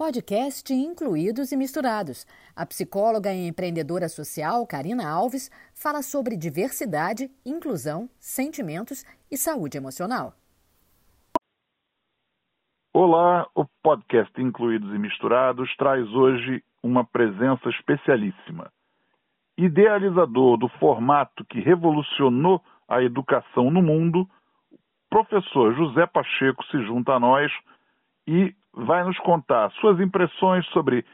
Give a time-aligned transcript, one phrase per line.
[0.00, 2.26] podcast Incluídos e Misturados.
[2.56, 10.32] A psicóloga e empreendedora social Karina Alves fala sobre diversidade, inclusão, sentimentos e saúde emocional.
[12.94, 18.72] Olá, o podcast Incluídos e Misturados traz hoje uma presença especialíssima.
[19.58, 24.26] Idealizador do formato que revolucionou a educação no mundo,
[24.72, 24.78] o
[25.10, 27.52] professor José Pacheco se junta a nós
[28.26, 31.04] e vai nos contar suas impressões sobre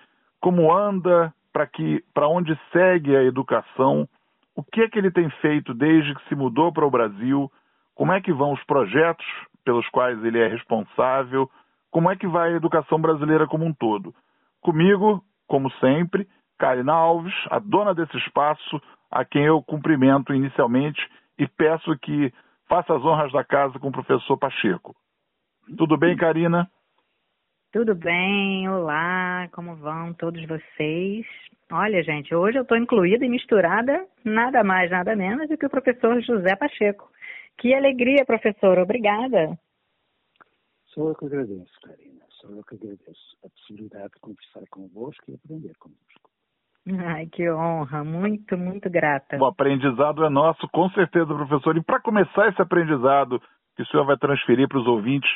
[0.41, 4.09] como anda, para que para onde segue a educação,
[4.55, 7.51] o que é que ele tem feito desde que se mudou para o Brasil,
[7.95, 9.27] como é que vão os projetos
[9.65, 11.51] pelos quais ele é responsável,
[11.91, 14.15] como é que vai a educação brasileira como um todo.
[14.61, 16.29] Comigo, como sempre,
[16.59, 18.81] Karina Alves, a dona desse espaço,
[19.11, 21.01] a quem eu cumprimento inicialmente
[21.39, 22.33] e peço que
[22.69, 24.95] faça as honras da casa com o professor Pacheco.
[25.77, 26.71] Tudo bem, Karina?
[27.77, 28.67] Tudo bem?
[28.71, 31.27] Olá, como vão todos vocês?
[31.71, 35.69] Olha, gente, hoje eu estou incluída e misturada nada mais, nada menos do que o
[35.69, 37.07] professor José Pacheco.
[37.59, 39.59] Que alegria, professor, obrigada.
[40.87, 42.25] Sou eu que agradeço, Karina.
[42.41, 46.31] Sou eu que agradeço a possibilidade de conversar convosco e aprender convosco.
[47.09, 49.37] Ai, que honra, muito, muito grata.
[49.37, 51.77] O aprendizado é nosso, com certeza, professor.
[51.77, 53.39] E para começar esse aprendizado
[53.77, 55.29] que o senhor vai transferir para os ouvintes,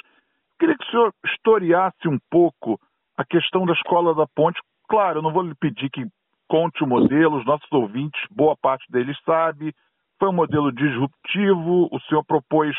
[0.61, 2.79] Queria que o senhor historiasse um pouco
[3.17, 4.61] a questão da Escola da Ponte.
[4.87, 6.05] Claro, eu não vou lhe pedir que
[6.47, 9.75] conte o modelo, os nossos ouvintes, boa parte deles sabe.
[10.19, 12.77] Foi um modelo disruptivo, o senhor propôs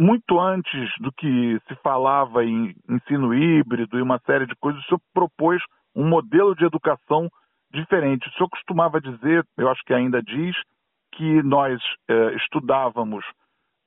[0.00, 4.86] muito antes do que se falava em ensino híbrido e uma série de coisas, o
[4.86, 5.62] senhor propôs
[5.94, 7.28] um modelo de educação
[7.70, 8.26] diferente.
[8.26, 10.56] O senhor costumava dizer, eu acho que ainda diz,
[11.14, 13.22] que nós eh, estudávamos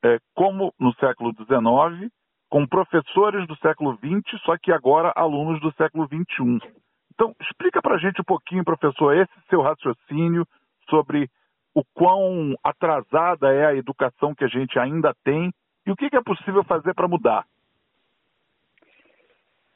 [0.03, 2.11] eh, como no século XIX
[2.55, 6.65] com professores do século XX, só que agora alunos do século XXI.
[7.13, 10.47] Então, explica para a gente um pouquinho, professor, esse seu raciocínio
[10.89, 11.29] sobre
[11.73, 15.51] o quão atrasada é a educação que a gente ainda tem
[15.85, 17.45] e o que é possível fazer para mudar.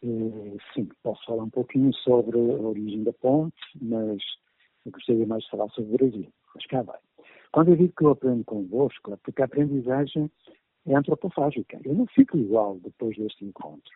[0.01, 4.23] Eh, sim, posso falar um pouquinho sobre a origem da ponte, mas
[4.85, 6.31] eu gostaria mais de falar sobre o Brasil.
[6.55, 6.99] Mas cá vai.
[7.51, 10.31] Quando eu digo que eu aprendo convosco, é porque a aprendizagem
[10.89, 11.79] é antropofágica.
[11.83, 13.91] Eu não fico igual depois deste encontro.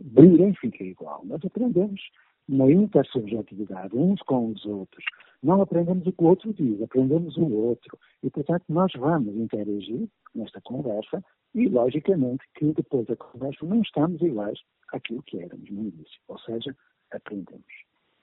[0.00, 1.22] Ninguém fica igual.
[1.24, 2.00] Nós aprendemos
[2.48, 5.04] uma intersubjetividade uns com os outros.
[5.42, 7.98] Não aprendemos o que o outro diz, aprendemos o outro.
[8.22, 11.22] E, portanto, nós vamos interagir nesta conversa
[11.54, 14.58] e, logicamente, que depois da conversa não estamos iguais
[14.92, 16.20] àquilo que éramos no início.
[16.28, 16.76] Ou seja,
[17.12, 17.64] aprendemos,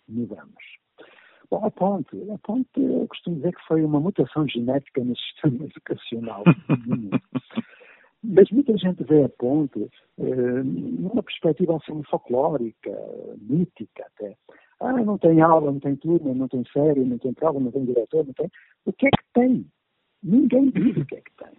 [0.08, 0.64] mudamos.
[1.50, 5.64] Bom, a ponte, a ponte, eu costumo dizer que foi uma mutação genética no sistema
[5.64, 6.44] educacional.
[8.30, 9.90] Mas muita gente vê a ponte
[10.20, 12.92] eh, numa perspectiva assim folclórica,
[13.40, 14.36] mítica até.
[14.82, 17.86] Ah, não tem aula, não tem turma, não tem série, não tem prova, não tem
[17.86, 18.52] diretor, não tem.
[18.86, 19.66] O que é que tem?
[20.22, 21.54] Ninguém diz o que é que tem.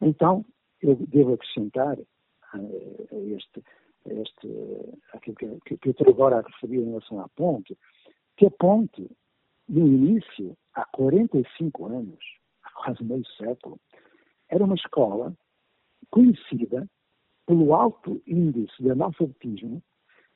[0.00, 0.42] Então,
[0.80, 3.62] eu devo acrescentar eh, a este,
[4.06, 4.48] a este,
[5.12, 5.36] aquilo
[5.66, 7.76] que, que eu estou agora a referir em relação à ponte,
[8.38, 9.10] que a ponte,
[9.68, 12.24] no início, há 45 anos,
[12.64, 13.78] há quase meio século,
[14.48, 15.36] era uma escola
[16.12, 16.86] conhecida
[17.46, 19.82] pelo alto índice de analfabetismo,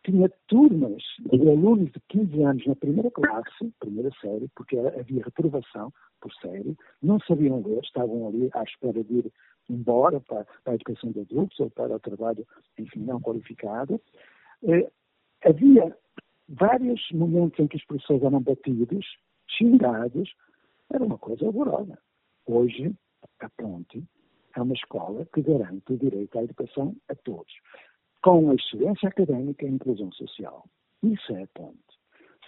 [0.03, 5.92] tinha turmas de alunos de 15 anos na primeira classe, primeira série, porque havia reprovação
[6.20, 9.32] por série, não sabiam ler, estavam ali à espera de ir
[9.69, 12.47] embora para, para a educação de adultos ou para o trabalho,
[12.78, 14.00] enfim, não qualificado.
[14.62, 14.88] Eh,
[15.44, 15.97] havia
[16.48, 19.04] vários momentos em que os professores eram batidos,
[19.48, 20.32] xingados,
[20.88, 21.98] era uma coisa horrorosa.
[22.47, 22.94] Hoje,
[23.41, 24.04] a ponte
[24.56, 27.53] é uma escola que garante o direito à educação a todos,
[28.22, 30.65] com a excelência académica e a inclusão social.
[31.03, 31.78] Isso é a ponte.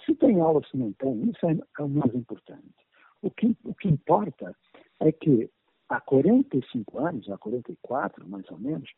[0.05, 2.75] Se tem aula, se não tem, isso é, é o mais importante.
[3.21, 4.57] O que, o que importa
[5.01, 5.51] é que
[5.89, 8.91] há 45 anos, há 44 mais ou menos,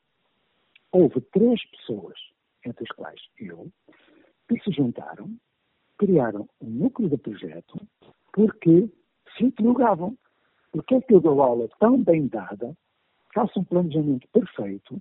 [0.92, 2.16] houve três pessoas,
[2.64, 3.68] entre as quais eu,
[4.48, 5.36] que se juntaram,
[5.98, 7.80] criaram um núcleo de projeto,
[8.32, 8.88] porque
[9.36, 10.16] se interrogavam.
[10.70, 12.76] Por que é que eu dou aula tão bem dada
[13.34, 15.00] faça um planejamento perfeito,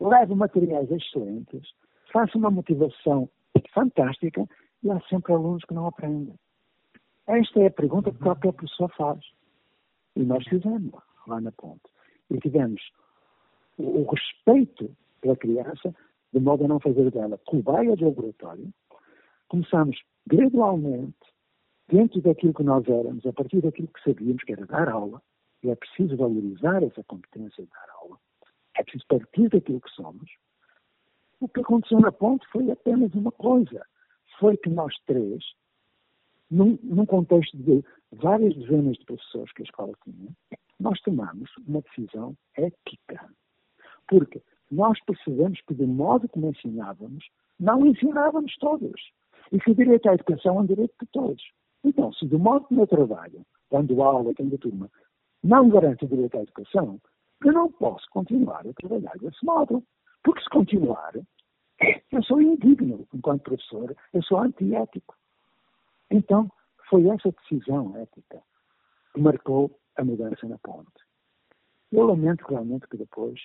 [0.00, 1.72] leve materiais excelentes,
[2.12, 3.28] faça uma motivação
[3.72, 4.46] fantástica
[4.82, 6.34] e há sempre alunos que não aprendem.
[7.26, 9.20] Esta é a pergunta que qualquer professor faz.
[10.14, 10.92] E nós fizemos
[11.26, 11.82] lá na ponte.
[12.30, 12.80] E tivemos
[13.78, 15.94] o, o respeito pela criança,
[16.32, 18.72] de modo a não fazer dela cobaia de laboratório.
[19.48, 21.16] Começamos gradualmente,
[21.88, 25.22] dentro daquilo que nós éramos, a partir daquilo que sabíamos, que era dar aula,
[25.64, 28.18] e é preciso valorizar essa competência de dar aula.
[28.76, 30.30] É preciso partir daquilo que somos.
[31.40, 33.84] O que aconteceu na ponte foi apenas uma coisa.
[34.38, 35.42] Foi que nós três,
[36.50, 37.82] num, num contexto de
[38.12, 40.30] várias dezenas de professores que a escola tinha,
[40.78, 43.26] nós tomamos uma decisão ética.
[44.06, 47.24] Porque nós percebemos que, do modo como ensinávamos,
[47.58, 49.00] não ensinávamos todos.
[49.50, 51.42] E que o direito à educação é um direito de todos.
[51.82, 54.90] Então, se do modo como eu trabalho, dando aula, tendo turma,
[55.44, 56.98] não garante o direito à educação,
[57.44, 59.84] eu não posso continuar a trabalhar desse modo.
[60.22, 61.12] Porque se continuar,
[62.10, 65.14] eu sou indigno enquanto professor, eu sou antiético.
[66.10, 66.50] Então,
[66.88, 68.42] foi essa decisão ética
[69.12, 70.90] que marcou a mudança na ponte.
[71.92, 73.38] Eu lamento realmente que depois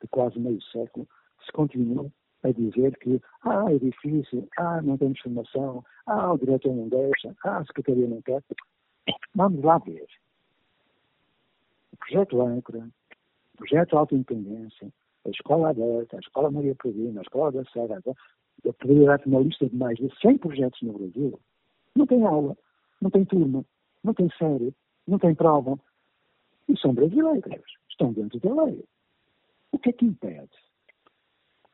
[0.00, 1.06] de quase meio século
[1.44, 2.10] se continue
[2.42, 7.36] a dizer que ah, é difícil, ah, não temos formação, ah, o diretor não deixa,
[7.44, 8.42] ah, a secretaria não quer.
[9.34, 10.06] Vamos lá ver.
[12.02, 12.88] Projeto âncora,
[13.56, 14.92] projeto Alta Independência,
[15.24, 18.02] a Escola Aberta, a Escola Maria Provina, a Escola da Serra,
[18.64, 21.40] eu poderia dar uma lista de mais de 100 projetos no Brasil,
[21.94, 22.56] não tem aula,
[23.00, 23.64] não tem turma,
[24.02, 24.74] não tem série,
[25.06, 25.78] não tem prova,
[26.68, 28.84] e são brasileiros, estão dentro da lei.
[29.70, 30.50] O que é que impede?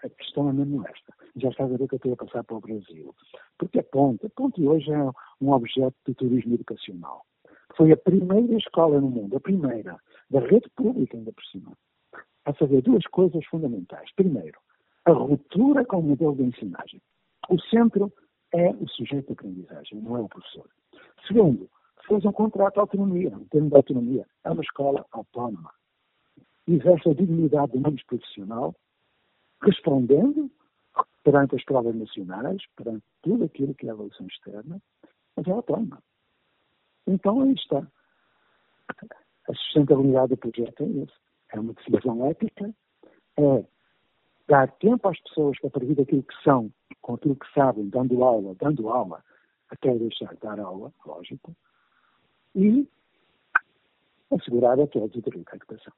[0.05, 1.13] A questão é mesmo esta.
[1.37, 3.15] Já está a ver que eu estou a passar para o Brasil.
[3.59, 5.03] Porque a ponte, a ponte hoje é
[5.41, 7.25] um objeto de turismo educacional.
[7.77, 9.99] Foi a primeira escola no mundo, a primeira,
[10.31, 11.73] da rede pública ainda por cima,
[12.45, 14.11] a fazer duas coisas fundamentais.
[14.15, 14.59] Primeiro,
[15.05, 17.01] a ruptura com o modelo de ensinagem.
[17.49, 18.13] O centro
[18.53, 20.69] é o sujeito de aprendizagem, não é o professor.
[21.27, 21.71] Segundo,
[22.07, 24.27] fez um contrato de autonomia, um termo de autonomia.
[24.45, 25.73] É uma escola autónoma.
[26.67, 28.75] Exerce a dignidade do mundo profissional,
[29.63, 30.51] respondendo
[31.23, 34.81] perante as provas nacionais, perante tudo aquilo que é a evolução externa,
[35.37, 36.03] mas é autónoma.
[37.07, 37.87] Então aí está.
[39.49, 41.21] A sustentabilidade do projeto é isso.
[41.53, 42.75] É uma decisão ética,
[43.39, 43.65] é
[44.47, 48.55] dar tempo às pessoas para partir daquilo que são, com aquilo que sabem, dando aula,
[48.61, 49.23] dando aula,
[49.71, 51.55] até deixar de dar aula, lógico,
[52.55, 52.87] e
[54.31, 55.93] assegurar a todos o direito à educação.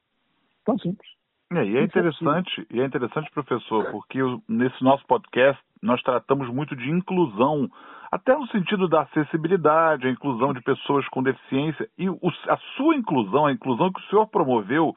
[0.63, 1.09] Tão simples.
[1.51, 6.75] É, e é interessante, e é interessante, professor, porque nesse nosso podcast nós tratamos muito
[6.75, 7.69] de inclusão,
[8.11, 12.19] até no sentido da acessibilidade, a inclusão de pessoas com deficiência, e o,
[12.49, 14.93] a sua inclusão, a inclusão que o senhor promoveu,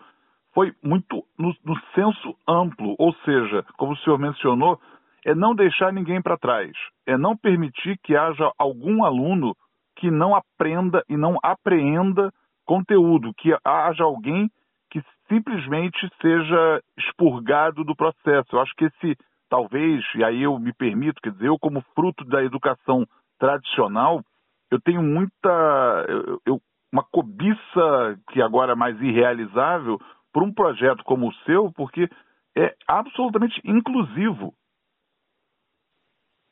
[0.53, 4.81] foi muito no, no senso amplo, ou seja, como o senhor mencionou,
[5.25, 6.73] é não deixar ninguém para trás,
[7.07, 9.57] é não permitir que haja algum aluno
[9.97, 12.33] que não aprenda e não apreenda
[12.65, 14.51] conteúdo, que haja alguém
[14.91, 18.49] que simplesmente seja expurgado do processo.
[18.53, 19.17] Eu acho que esse,
[19.55, 23.07] talvez, e aí eu me permito, quer dizer, eu como fruto da educação
[23.39, 24.21] tradicional,
[24.69, 26.63] eu tenho muita, eu, eu,
[26.93, 29.97] uma cobiça que agora é mais irrealizável
[30.33, 32.09] por um projeto como o seu, porque
[32.57, 34.53] é absolutamente inclusivo.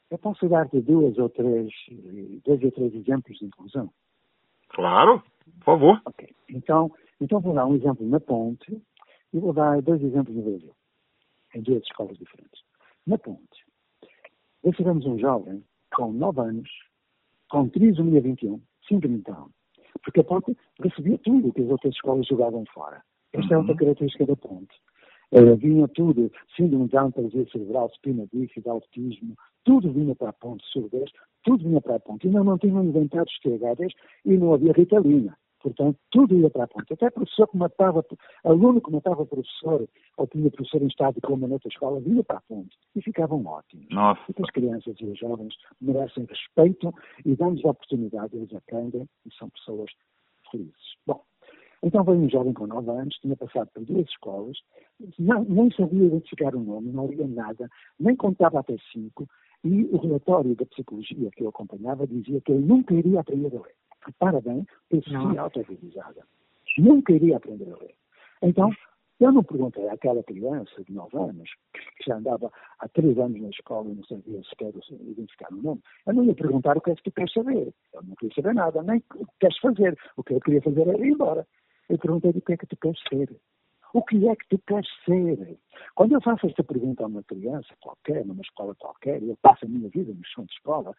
[0.09, 1.73] Eu posso dar-te duas ou três,
[2.45, 3.91] dois ou três exemplos de inclusão?
[4.69, 5.25] Claro,
[5.59, 6.03] por favor.
[6.05, 6.29] Ok.
[6.49, 8.81] Então, então vou dar um exemplo na Ponte
[9.33, 10.73] e vou dar dois exemplos no Brasil,
[11.57, 12.62] em duas escolas diferentes.
[13.07, 13.67] Na Ponte,
[14.77, 15.65] tivemos um jovem
[15.95, 16.71] com 9 anos,
[17.51, 19.51] com trisomia 21, síndrome de Down,
[20.05, 23.03] porque a Ponte recebia tudo que as outras escolas jogavam fora.
[23.33, 23.55] Esta uhum.
[23.55, 23.79] é outra uhum.
[23.79, 24.75] característica da Ponte.
[25.33, 29.35] Uh, vinha tudo, síndrome de Down, paralisia cerebral, espina bífida, autismo,
[29.65, 31.11] tudo vinha para a ponte, surdez,
[31.43, 32.27] tudo vinha para a ponte.
[32.27, 33.95] Ainda não tinham inventado os THDs
[34.25, 35.37] e não havia ritalina.
[35.63, 36.93] Portanto, tudo ia para a ponte.
[36.93, 38.05] Até professor que matava,
[38.45, 42.39] aluno que matava professor, ou tinha professor em estado de coma noutra escola, vinha para
[42.39, 42.77] a ponte.
[42.97, 43.87] E ficavam ótimos.
[43.91, 44.21] Nossa.
[44.27, 46.93] Porque as crianças e os jovens merecem respeito
[47.25, 49.91] e damos a oportunidade, eles aprendem e são pessoas
[50.51, 50.97] felizes.
[51.07, 51.23] Bom,
[51.83, 54.57] então veio um jovem com 9 anos, tinha passado por duas escolas,
[55.19, 59.27] não, nem sabia identificar o nome, não lia nada, nem contava até cinco,
[59.65, 63.61] e o relatório da psicologia que eu acompanhava dizia que ele nunca iria aprender a
[63.61, 63.75] ler.
[64.05, 66.27] Repara bem, pessoa autorrealizada.
[66.79, 67.95] Nunca iria aprender a ler.
[68.43, 68.71] Então,
[69.21, 73.51] eu não perguntei àquela criança de 9 anos, que já andava há 3 anos na
[73.51, 76.95] escola e não sabia sequer identificar o nome, eu não ia perguntar o que é
[76.97, 77.73] que tu queres saber.
[77.93, 79.97] Eu não queria saber nada, nem o que queres fazer.
[80.17, 81.47] O que eu queria fazer era ir embora.
[81.89, 83.31] Eu perguntei o que é que tu queres ser.
[83.95, 85.59] O que é que tu queres ser?
[85.95, 89.69] Quando eu faço esta pergunta a uma criança qualquer, numa escola qualquer, eu passo a
[89.69, 90.97] minha vida no chão de escola,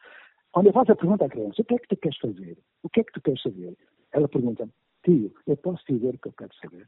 [0.53, 2.57] quando eu faço a pergunta à criança, o que é que tu queres fazer?
[2.83, 3.75] O que é que tu queres saber?
[4.13, 4.69] Ela pergunta
[5.03, 6.87] tio, eu posso dizer o que eu quero saber?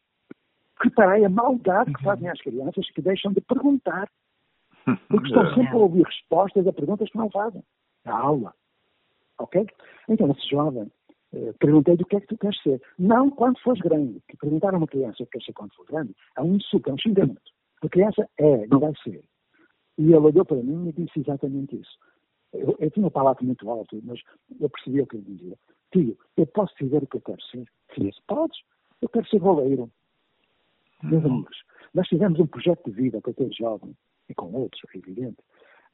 [0.80, 4.08] Reparei a maldade que fazem às crianças que deixam de perguntar.
[5.10, 7.64] Porque estão sempre a ouvir respostas a perguntas que não fazem.
[8.06, 8.54] Na aula.
[9.40, 9.66] Ok?
[10.08, 10.92] Então, esse jovem
[11.34, 12.80] eh, perguntei do que é que tu queres ser.
[13.00, 14.22] Não quando fores grande.
[14.28, 16.92] Que perguntar a uma criança o que quer ser quando for grande é um insulto,
[16.92, 17.52] é um xingamento.
[17.84, 19.24] A criança é, não vai ser.
[19.98, 21.98] E ele olhou para mim e disse exatamente isso.
[22.60, 24.20] Eu, eu tinha um palato muito alto, mas
[24.60, 25.58] eu percebi o que ele dizia.
[25.92, 27.66] Tio, eu posso dizer o que eu quero ser?
[27.98, 28.58] Disse, podes.
[29.02, 29.90] Eu quero ser goleiro.
[31.04, 31.34] Meus uhum.
[31.34, 31.58] amigos,
[31.94, 33.96] nós tivemos um projeto de vida com aquele jovem,
[34.30, 35.38] e com outros, é evidente,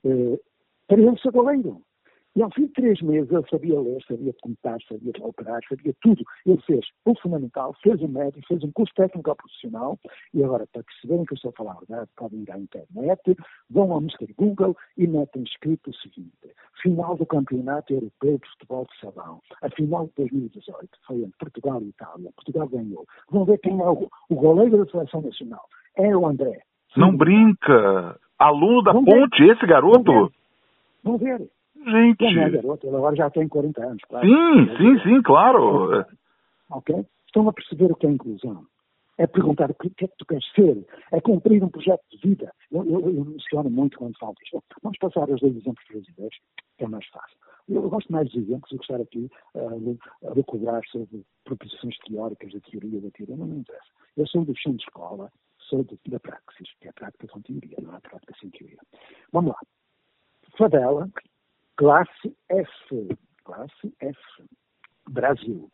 [0.05, 0.39] eh,
[0.87, 1.81] para ele ser goleiro.
[2.35, 6.23] E ao fim de três meses ele sabia ler, sabia contar, sabia operar, sabia tudo.
[6.45, 9.99] Ele fez o fundamental, fez o médio, fez um curso técnico profissional
[10.33, 13.37] e agora, para perceberem que eu estou a falar a verdade, podem ir à internet,
[13.69, 14.33] vão ao Mr.
[14.37, 16.31] Google e metem escrito o seguinte:
[16.81, 19.41] final do Campeonato Europeu de Futebol de Salão.
[19.61, 22.31] A final de 2018 foi entre Portugal e Itália.
[22.35, 23.05] Portugal ganhou.
[23.29, 25.65] Vão ver quem é o, o goleiro da Seleção Nacional.
[25.97, 26.61] É o André.
[26.93, 27.01] Sim.
[27.01, 28.17] Não brinca!
[28.39, 29.55] Aluno da Vão Ponte, ver.
[29.55, 30.11] esse garoto?
[30.11, 30.31] Vão ver.
[31.03, 31.49] Vão ver.
[31.85, 32.23] Gente.
[32.23, 34.27] Ele é garoto, ele agora já tem 40 anos, claro.
[34.27, 36.05] Sim, sim, sim, claro.
[36.69, 37.05] Ok?
[37.25, 38.65] Estão a perceber o que é inclusão.
[39.17, 40.85] É perguntar o que é que tu queres ser.
[41.11, 42.51] É cumprir um projeto de vida.
[42.71, 44.63] Eu, eu, eu emociono muito quando falo disto.
[44.81, 46.37] Vamos passar aos dois exemplos brasileiros,
[46.77, 47.37] que é mais fácil.
[47.67, 49.97] Eu, eu gosto mais de exemplos do que estar aqui uh,
[50.29, 53.35] a recobrar sobre proposições teóricas da teoria da teoria.
[53.35, 53.91] Não me interessa.
[54.17, 57.41] Eu sou do chão de escola, sou de, da praxis, que é a prática com
[57.41, 58.79] teoria, não é a prática sem teoria.
[59.31, 59.59] Vamos lá.
[60.57, 61.09] Favela
[61.81, 63.07] Classe F.
[63.43, 64.19] Classe F.
[65.09, 65.67] Brasil.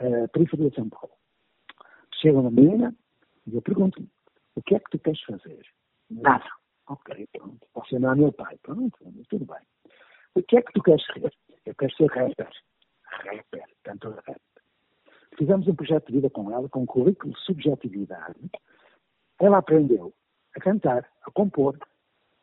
[0.00, 1.10] Uh, periferia de São Paulo.
[2.22, 2.96] Chega uma menina
[3.46, 4.08] e eu pergunto-lhe,
[4.54, 5.60] o que é que tu queres fazer?
[6.08, 6.48] Nada.
[6.88, 7.66] Ok, pronto.
[7.74, 8.56] Você não é meu pai.
[8.62, 8.96] Pronto,
[9.28, 9.92] tudo bem.
[10.36, 11.30] O que é que tu queres ser?
[11.66, 12.50] Eu quero ser rapper.
[13.04, 14.40] Rapper, cantor rap.
[15.36, 18.40] Fizemos um projeto de vida com ela, com um currículo de subjetividade.
[19.38, 20.14] Ela aprendeu
[20.56, 21.78] a cantar, a compor,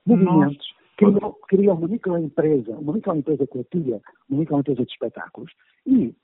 [0.06, 5.51] movimentos, criou, criou uma microempresa, uma microempresa criativa, uma microempresa de espetáculos,
[5.86, 6.16] e uh,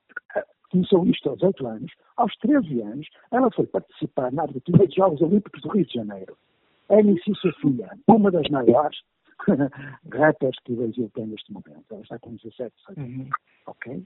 [0.71, 1.91] começou isto aos 8 anos.
[2.17, 6.35] Aos 13 anos, ela foi participar na abertura dos Jogos Olímpicos do Rio de Janeiro.
[6.89, 8.99] É MC Sofia, uma das maiores
[10.11, 11.85] rappers que o Brasil tem neste momento.
[11.91, 13.29] Ela está com 17, 18 uhum.
[13.67, 14.03] Ok?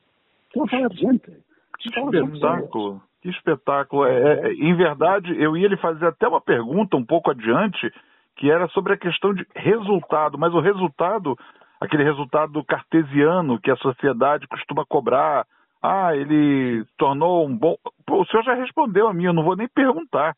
[0.50, 1.32] Então, fala de gente.
[1.80, 4.06] Que espetáculo, que espetáculo.
[4.06, 7.92] É, é, em verdade, eu ia lhe fazer até uma pergunta um pouco adiante,
[8.38, 11.36] que era sobre a questão de resultado, mas o resultado,
[11.82, 15.46] aquele resultado cartesiano que a sociedade costuma cobrar,
[15.82, 17.76] ah, ele tornou um bom.
[18.06, 20.36] Pô, o senhor já respondeu a mim, eu não vou nem perguntar.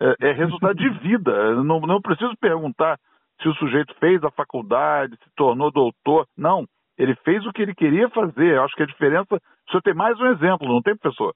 [0.00, 1.54] É, é resultado de vida.
[1.62, 2.98] Não, não preciso perguntar
[3.42, 6.26] se o sujeito fez a faculdade, se tornou doutor.
[6.36, 6.64] Não.
[6.96, 8.56] Ele fez o que ele queria fazer.
[8.56, 9.36] Eu acho que a diferença.
[9.36, 11.34] O senhor tem mais um exemplo, não tem, professor?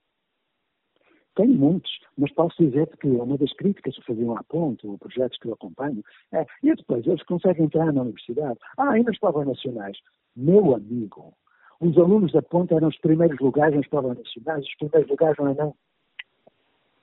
[1.34, 5.38] Tem muitos, mas posso dizer que uma das críticas que faziam à ponte, ou projetos
[5.38, 8.58] que eu acompanho, é, e depois eles conseguem entrar na universidade.
[8.76, 9.96] Ah, e nas provas nacionais.
[10.36, 11.32] Meu amigo,
[11.80, 15.48] os alunos da ponte eram os primeiros lugares nas provas nacionais, os primeiros lugares não
[15.48, 15.74] é não.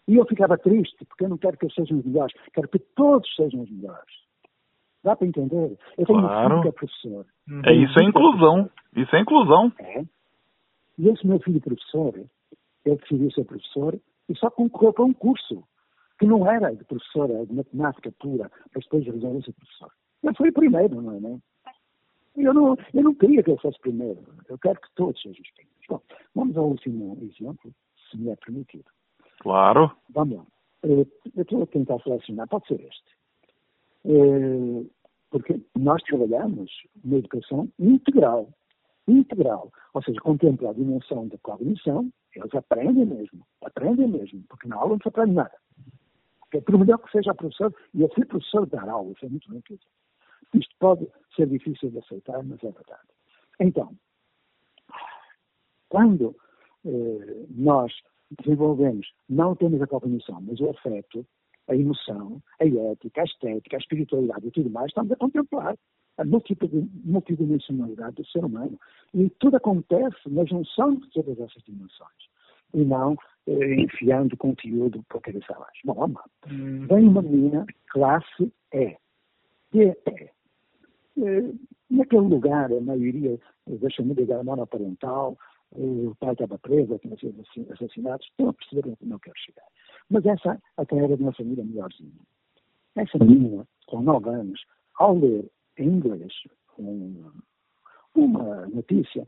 [0.08, 2.80] E eu ficava triste, porque eu não quero que eles sejam os melhores, quero que
[2.80, 4.30] todos sejam os melhores.
[5.04, 5.78] Dá para entender?
[5.98, 6.46] Eu tenho claro.
[6.46, 7.26] um filho que é professor.
[7.66, 8.70] É, isso é inclusão.
[8.96, 9.72] Isso é inclusão.
[9.80, 10.04] É.
[10.98, 12.14] E esse meu filho professor,
[12.86, 15.64] ele decidiu ser professor e só concorreu para um curso
[16.20, 19.92] que não era de professora, de matemática pura, mas depois resolveu ser professor.
[20.24, 21.20] Ele foi o primeiro, não é?
[21.20, 21.40] Né?
[22.36, 24.24] Eu não, eu não queria que ele fosse primeiro.
[24.48, 25.86] Eu quero que todos sejam os primeiros.
[25.90, 26.02] Bom,
[26.36, 27.74] vamos ao último exemplo,
[28.10, 28.86] se me é permitido.
[29.40, 29.92] Claro.
[30.10, 30.46] Vamos lá.
[30.84, 31.06] Eh,
[31.36, 33.18] eu estou a tentar selecionar, pode ser este.
[34.06, 34.86] Eh,
[35.30, 36.72] porque nós trabalhamos
[37.04, 38.50] na educação integral.
[39.08, 39.72] Integral.
[39.94, 44.92] Ou seja, contempla a dimensão da cognição, eles aprendem mesmo, aprendem mesmo, porque na aula
[44.92, 45.58] não se aprende nada.
[46.42, 49.30] Porque, por melhor que seja professor, e eu fui professor de dar aula, isso é
[49.30, 49.64] muito bem
[50.54, 53.08] Isto pode ser difícil de aceitar, mas é verdade.
[53.60, 53.96] Então,
[55.90, 56.36] quando
[56.86, 57.92] eh, nós
[58.40, 61.26] desenvolvemos não apenas a cognição, mas o afeto,
[61.68, 65.76] a emoção, a ética, a estética, a espiritualidade e tudo mais, estamos a contemplar
[66.20, 68.78] a multidimensionalidade do ser humano.
[69.14, 72.30] E tudo acontece na junção de todas essas dimensões.
[72.74, 73.16] E não
[73.48, 75.82] eh, enfiando conteúdo para a cabeça abaixo.
[75.86, 76.26] Bom, vamos lá.
[76.52, 76.86] Hum.
[76.88, 78.98] Vem uma menina, classe E.
[79.74, 80.30] E é.
[81.18, 81.54] Eh,
[81.90, 85.38] naquele lugar, a maioria das famílias era monoparental,
[85.72, 89.66] o pai estava preso, tinha sido assassinado, estão a perceber onde não quero chegar.
[90.10, 92.12] Mas essa até era de uma família melhorzinha.
[92.96, 94.60] Essa menina, com nove anos,
[94.96, 96.34] ao ler em inglês
[96.78, 97.32] um,
[98.16, 99.28] uma notícia,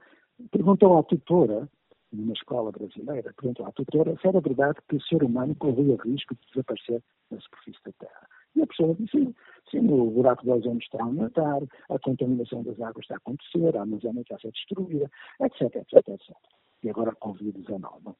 [0.51, 1.67] perguntou à tutora,
[2.11, 6.35] numa escola brasileira, perguntou à tutora se era verdade que o ser humano corria risco
[6.35, 8.27] de desaparecer na superfície da Terra.
[8.55, 9.35] E a pessoa disse, sim,
[9.69, 13.77] sim o buraco de ozônio está a aumentar, a contaminação das águas está a acontecer,
[13.77, 15.09] a Amazônia está a ser destruída,
[15.41, 16.35] etc, etc, etc.
[16.83, 18.15] E agora a Covid-19.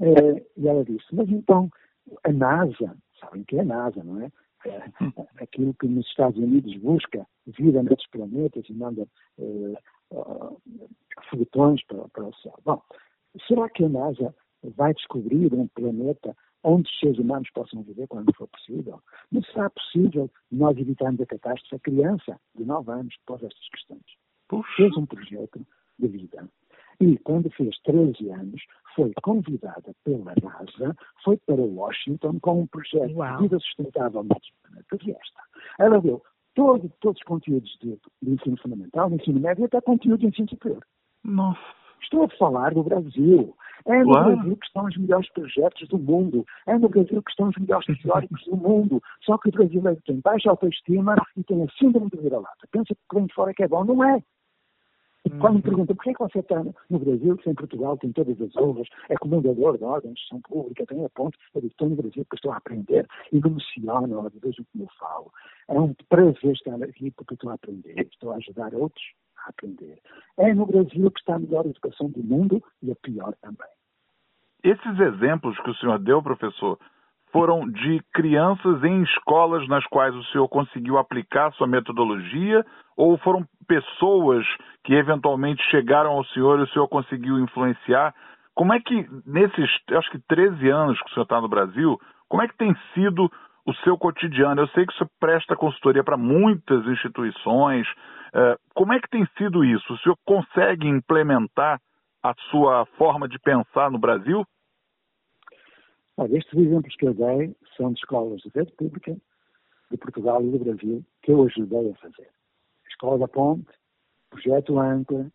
[0.00, 1.70] É, e ela disse, mas então,
[2.24, 4.30] a NASA, sabem que é a NASA, não é?
[5.40, 9.06] Aquilo que nos Estados Unidos busca vida noutros planetas e manda
[9.38, 10.62] uh,
[11.30, 12.54] foguetões para, para o céu.
[12.64, 12.82] Bom,
[13.46, 14.34] será que a NASA
[14.76, 19.00] vai descobrir um planeta onde os seres humanos possam viver quando for possível?
[19.30, 21.74] Não será possível nós evitarmos a catástrofe?
[21.76, 24.04] A criança de 9 anos pôs estas questões.
[24.48, 24.68] Puxa.
[24.76, 25.66] Fez um projeto
[25.98, 26.48] de vida.
[27.00, 28.62] E quando fez 13 anos,
[28.94, 33.36] foi convidada pela NASA, foi para Washington com um projeto Uau.
[33.36, 35.16] de vida sustentável no planeta de.
[35.78, 36.22] Ela deu
[36.54, 40.26] todo, todos os conteúdos de, de ensino fundamental, de ensino médio e até conteúdo de
[40.26, 40.84] ensino superior.
[41.24, 41.60] Nossa.
[42.02, 43.56] Estou a falar do Brasil.
[43.86, 46.44] É no Brasil que estão os melhores projetos do mundo.
[46.66, 49.02] É no Brasil que estão os melhores teóricos do mundo.
[49.24, 52.68] Só que o brasileiro tem baixa autoestima e tem a síndrome do vira-lata.
[52.70, 53.84] Pensa que vem de fora que é bom.
[53.84, 54.22] Não é.
[55.24, 55.62] E quando me uhum.
[55.62, 58.56] perguntam por que, é que você está no Brasil, se em Portugal tem todas as
[58.56, 61.96] obras, é comendador da ordem de gestão pública, tem a ponte, eu digo, estou no
[61.96, 65.32] Brasil porque estou a aprender e me emociono, vejo como eu falo.
[65.68, 69.04] É um prazer estar aqui porque estou a aprender, estou a ajudar outros
[69.46, 69.98] a aprender.
[70.38, 73.70] É no Brasil que está a melhor educação do mundo e a pior também.
[74.64, 76.78] Esses exemplos que o senhor deu, professor,
[77.32, 82.64] foram de crianças em escolas nas quais o senhor conseguiu aplicar sua metodologia
[82.96, 84.46] ou foram pessoas
[84.84, 88.14] que eventualmente chegaram ao senhor e o senhor conseguiu influenciar?
[88.54, 91.98] Como é que, nesses, acho que 13 anos que o senhor está no Brasil,
[92.28, 93.30] como é que tem sido
[93.66, 94.60] o seu cotidiano?
[94.60, 97.86] Eu sei que o senhor presta consultoria para muitas instituições,
[98.34, 99.92] é, como é que tem sido isso?
[99.92, 101.78] O senhor consegue implementar
[102.22, 104.44] a sua forma de pensar no Brasil?
[106.16, 109.16] Olha, estes exemplos que eu dei são de escolas de rede pública
[109.90, 112.28] de Portugal e do Brasil que eu ajudei a fazer.
[112.88, 113.68] Escola da Ponte,
[114.30, 115.30] Projeto Âncora,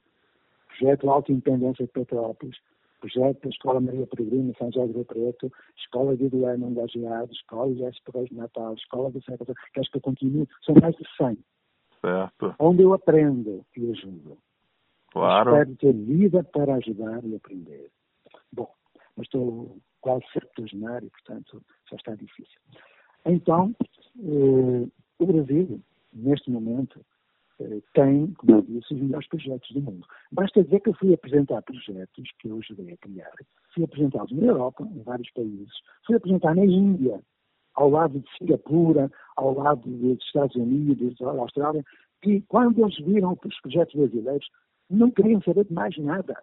[0.68, 2.58] Projeto Alta Independência de Petrópolis,
[3.00, 7.84] Projeto da Escola Maria Peregrina, São José do Preto, Escola de Eduardo Engageado, Escola de
[7.84, 10.48] Esperões de Natal, Escola do Século, queres que eu continue?
[10.66, 11.38] São mais de 100.
[12.02, 12.56] Certo.
[12.60, 14.38] Onde eu aprendo e ajudo.
[15.12, 15.52] Claro.
[15.52, 17.90] Espero ter vida para ajudar e aprender.
[18.52, 18.70] Bom,
[19.18, 22.60] mas estou quase septuagenário, portanto já está difícil.
[23.26, 23.76] Então,
[24.20, 24.88] eh,
[25.20, 25.82] o Brasil,
[26.14, 27.04] neste momento,
[27.60, 30.06] eh, tem, como eu disse, os melhores projetos do mundo.
[30.32, 33.34] Basta dizer que eu fui apresentar projetos que eu ajudei a criar.
[33.74, 35.74] Fui apresentá-los na Europa, em vários países.
[36.06, 37.20] Fui apresentar na Índia,
[37.74, 41.84] ao lado de Singapura, ao lado dos Estados Unidos, da Austrália,
[42.22, 44.48] que quando eles viram os projetos brasileiros,
[44.90, 46.36] não queriam saber de mais nada.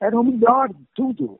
[0.00, 1.38] Era o melhor de tudo.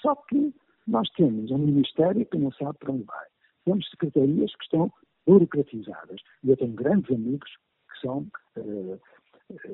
[0.00, 0.54] Só que
[0.86, 3.26] nós temos um Ministério que não sabe para onde vai.
[3.64, 4.92] Temos secretarias que estão
[5.26, 6.20] burocratizadas.
[6.42, 7.50] E eu tenho grandes amigos
[7.92, 9.00] que são, uh,
[9.50, 9.72] uh,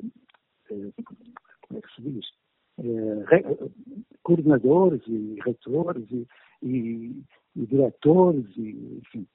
[0.70, 2.26] uh, como é que se diz?
[4.24, 6.26] coordenadores e reitores e,
[6.60, 7.22] e,
[7.54, 9.28] e diretores, e, enfim,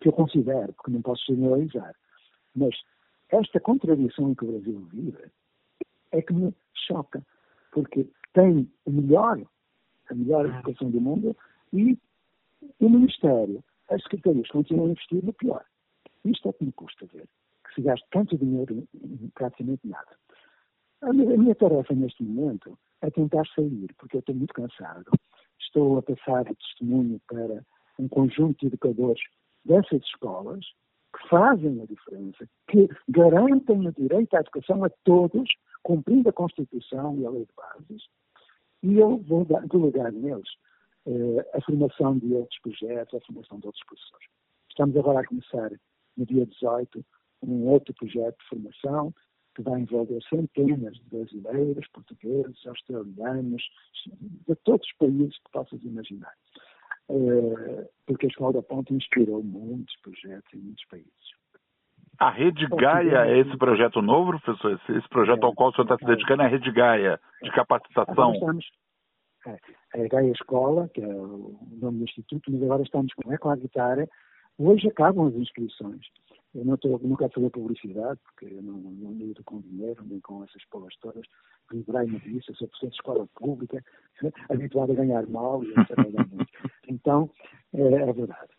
[0.00, 1.94] que eu considero, porque não posso generalizar.
[2.54, 2.74] Mas
[3.30, 5.30] esta contradição que o Brasil vive
[6.12, 7.24] é que me choca,
[7.72, 9.40] porque tem o melhor,
[10.10, 11.36] a melhor educação do mundo
[11.72, 11.98] e
[12.80, 15.64] o Ministério, as secretarias continuam a investir no pior.
[16.24, 17.28] Isto é que me custa ver,
[17.66, 20.16] que se gaste tanto dinheiro em praticamente nada.
[21.02, 25.10] A minha, a minha tarefa neste momento é tentar sair, porque eu estou muito cansado
[25.60, 27.64] estou a passar testemunho para
[27.98, 29.22] um conjunto de educadores
[29.64, 30.64] dessas escolas
[31.14, 35.48] que fazem a diferença, que garantem o direito à educação a todos,
[35.82, 38.02] cumprindo a Constituição e a Lei de Bases,
[38.82, 40.48] e eu vou delegar neles
[41.06, 44.28] eh, a formação de outros projetos, a formação de outros professores.
[44.68, 45.70] Estamos agora a começar,
[46.16, 47.04] no dia 18,
[47.42, 49.14] um outro projeto de formação
[49.54, 53.62] que vai envolver centenas de brasileiros, portugueses, australianos,
[54.46, 56.34] de todos os países que possas imaginar.
[57.08, 61.36] Eh, porque a Escola da Ponte inspirou muitos projetos em muitos países.
[62.18, 64.80] A Rede Gaia é esse projeto novo, professor?
[64.88, 67.50] Esse projeto é, ao qual o senhor está se dedicando é a Rede Gaia, de
[67.50, 68.32] capacitação?
[68.32, 68.66] Estamos,
[69.46, 73.54] é, a Gaia Escola, que é o nome do Instituto, mas agora estamos com Eco
[73.56, 74.08] Guitarra.
[74.58, 76.06] Hoje acabam as inscrições.
[76.54, 80.42] Eu não, estou, quero fazer publicidade, porque eu não, não lido com dinheiro, nem com
[80.42, 81.22] essas porras todas.
[81.70, 83.84] Livrei-me disso, eu sou professor de escola pública,
[84.48, 86.50] habituado a ganhar mal e a trabalhar muito.
[86.88, 87.30] Então,
[87.74, 88.52] é, é verdade.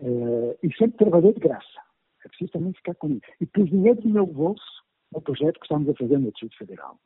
[0.00, 1.83] É, e sempre trabalhei de graça.
[2.24, 3.20] É preciso também ficar comigo.
[3.40, 4.82] E pus dinheiro do meu bolso
[5.12, 6.98] no projeto que estamos a fazer no Distrito Federal.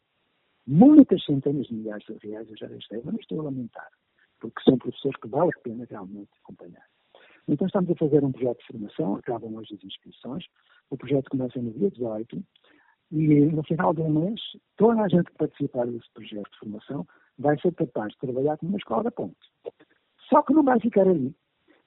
[0.67, 3.89] Muitas centenas de milhares de reais eu já gastei, mas não estou a lamentar,
[4.39, 6.85] porque são professores que vale a pena realmente acompanhar.
[7.49, 10.45] Então estamos a fazer um projeto de formação, acabam hoje as inscrições,
[10.91, 12.45] o projeto começa no dia 18
[13.13, 14.41] e no final do mês
[14.77, 17.07] toda a gente que participar desse projeto de formação
[17.39, 19.39] vai ser capaz de trabalhar com uma escola da ponte.
[20.29, 21.35] Só que não vai ficar ali.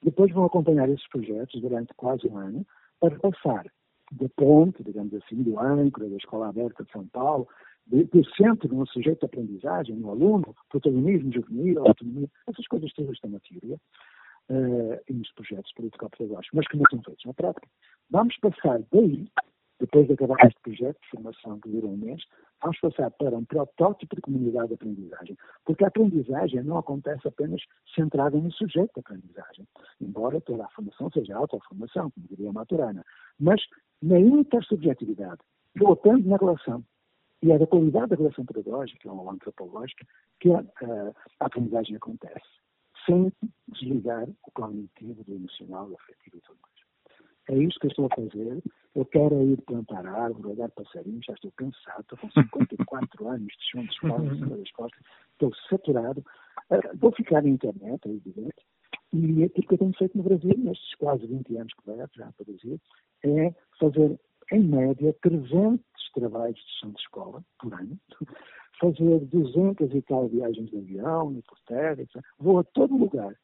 [0.02, 2.66] Depois vão acompanhar esses projetos durante quase um ano
[3.02, 3.66] para passar
[4.12, 7.48] da ponte, digamos assim, do âncora, da Escola Aberta de São Paulo,
[7.86, 13.30] do centro no sujeito de aprendizagem, no aluno, protagonismo juvenil, autonomia, essas coisas todas estão
[13.30, 13.76] na teoria
[14.50, 17.66] uh, e nos projetos político-pedagógicos, mas que não são feitos na prática.
[18.08, 19.26] Vamos passar daí
[19.82, 22.22] depois de acabar este projeto de formação que dura um mês,
[22.62, 25.36] vamos passar para um protótipo de comunidade de aprendizagem.
[25.64, 27.60] Porque a aprendizagem não acontece apenas
[27.92, 29.66] centrada no sujeito de aprendizagem,
[30.00, 33.04] embora toda a formação seja autoformação, como diria a Maturana,
[33.40, 33.60] mas
[34.00, 35.40] na intersubjetividade,
[35.76, 36.84] voltando na relação.
[37.42, 40.06] E é da qualidade da relação pedagógica ou antropológica
[40.38, 42.46] que a, a, a aprendizagem acontece,
[43.04, 43.32] sem
[43.66, 46.72] desligar o cognitivo do emocional, do afetivo e tudo mais.
[47.50, 48.62] É isso que eu estou a fazer.
[48.94, 53.70] Eu quero ir plantar árvore, olhar passarinhos, já estou cansado, estou com 54 anos de
[53.70, 55.00] chão de escola em cima das costas,
[55.32, 56.22] estou saturado.
[56.70, 58.62] Uh, vou ficar na internet, é evidente,
[59.12, 62.26] e aquilo que eu tenho feito no Brasil, nestes quase 20 anos que levo já
[62.26, 62.80] a produzir,
[63.24, 64.20] é fazer,
[64.52, 65.80] em média, 300
[66.14, 67.98] trabalhos de chão de escola por ano,
[68.78, 72.22] fazer 200 e tal viagens de avião, e por terra, etc.
[72.38, 73.34] vou a todo lugar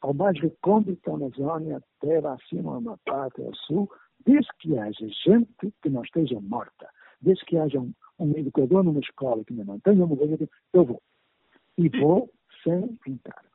[0.00, 3.90] ao mais recôndito da Amazônia, até lá acima, Amapá, até ao sul,
[4.24, 6.88] desde que haja gente que não esteja morta,
[7.20, 10.06] desde que haja um, um educador numa escola que ainda não tenha
[10.72, 11.02] eu vou.
[11.78, 12.30] E vou
[12.62, 13.46] sem encargos.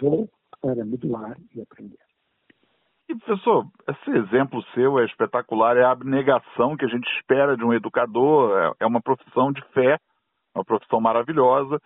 [0.00, 0.28] Vou
[0.60, 1.98] para modelar e aprender.
[3.08, 7.64] E, professor, esse exemplo seu é espetacular, é a abnegação que a gente espera de
[7.64, 9.98] um educador, é, é uma profissão de fé,
[10.54, 11.80] uma profissão maravilhosa.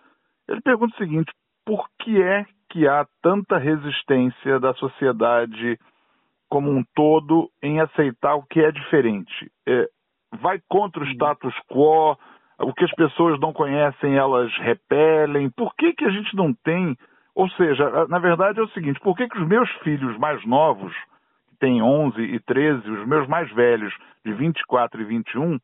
[0.47, 1.31] Ele pergunta o seguinte:
[1.65, 5.79] por que é que há tanta resistência da sociedade
[6.55, 9.51] como um todo em aceitar o que é diferente?
[9.67, 9.89] É,
[10.39, 12.17] vai contra o status quo?
[12.61, 15.49] O que as pessoas não conhecem, elas repelem?
[15.49, 16.95] Por que, que a gente não tem?
[17.35, 20.93] Ou seja, na verdade é o seguinte: por que, que os meus filhos mais novos,
[21.49, 23.93] que têm 11 e 13, os meus mais velhos,
[24.25, 25.59] de 24 e 21,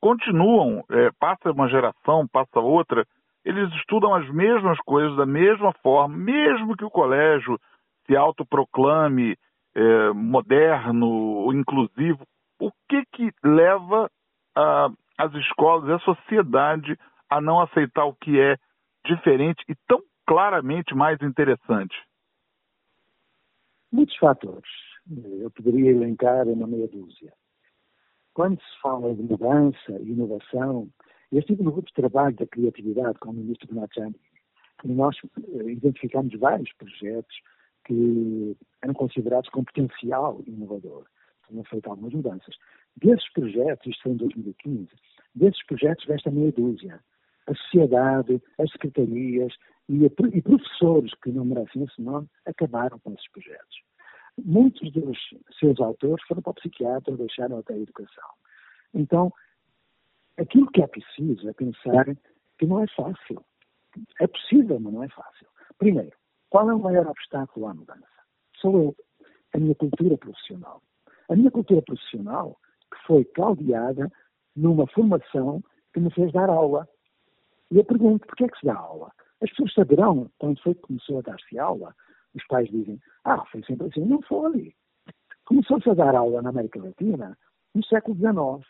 [0.00, 3.04] continuam, é, passa uma geração, passa outra,
[3.44, 7.58] eles estudam as mesmas coisas da mesma forma, mesmo que o colégio
[8.06, 9.36] se autoproclame
[9.76, 12.26] é, moderno inclusivo.
[12.58, 14.10] O que, que leva
[14.56, 18.56] a, as escolas e a sociedade a não aceitar o que é
[19.04, 21.94] diferente e tão claramente mais interessante?
[23.92, 24.70] Muitos fatores.
[25.40, 27.32] Eu poderia elencar uma meia dúzia.
[28.32, 30.88] Quando se fala de mudança e inovação,
[31.30, 34.18] eu estive no grupo de trabalho da criatividade com o ministro Bernardo
[34.84, 37.36] e nós eh, identificamos vários projetos
[37.86, 41.06] que eram considerados com potencial inovador.
[41.46, 42.54] Foram feitas algumas mudanças.
[42.96, 44.88] Desses projetos, isto foi em 2015,
[45.34, 47.00] desses projetos desta meia dúzia.
[47.46, 49.54] A sociedade, as secretarias
[49.88, 53.82] e, a, e professores que não merecem esse nome acabaram com esses projetos.
[54.44, 55.18] Muitos dos
[55.58, 58.28] seus autores foram para o psiquiatra deixaram até a educação.
[58.92, 59.32] Então,
[60.38, 62.04] Aquilo que é preciso é pensar
[62.58, 63.42] que não é fácil.
[64.20, 65.46] É possível, mas não é fácil.
[65.78, 66.12] Primeiro,
[66.50, 68.06] qual é o maior obstáculo à mudança?
[68.56, 68.96] Sou eu,
[69.54, 70.82] a minha cultura profissional.
[71.28, 72.56] A minha cultura profissional
[72.92, 74.10] que foi caldeada
[74.54, 76.88] numa formação que me fez dar aula.
[77.70, 79.10] E eu pergunto, porquê é que se dá aula?
[79.42, 81.94] As pessoas saberão quando foi que começou a dar-se aula.
[82.34, 84.04] Os pais dizem, ah, foi sempre assim.
[84.04, 84.74] Não foi.
[85.44, 87.36] Começou-se a dar aula na América Latina
[87.74, 88.68] no século XIX,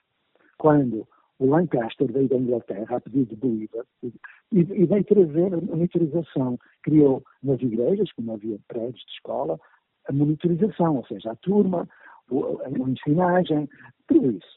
[0.59, 1.07] quando
[1.41, 4.13] Lancaster veio da Inglaterra a pedido de Bolívar e,
[4.53, 6.59] e veio trazer a monitorização.
[6.83, 9.61] Criou nas igrejas, como havia prédios de escola,
[10.09, 11.87] a monitorização, ou seja, a turma,
[12.31, 13.69] a ensinagem,
[14.07, 14.57] tudo isso.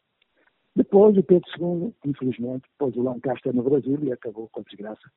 [0.75, 5.11] Depois, o Pedro II, infelizmente, pôs o Lancaster no Brasil e acabou com a desgraça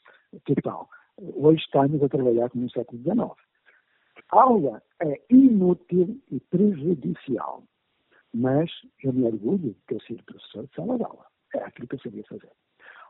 [0.45, 0.89] total.
[1.17, 3.19] Hoje estamos a trabalhar como no século XIX.
[4.33, 7.63] A aula é inútil e prejudicial,
[8.35, 8.71] mas
[9.05, 11.32] eu me orgulho de ter sido professor de sala de aula.
[11.55, 12.51] É aquilo que eu sabia fazer.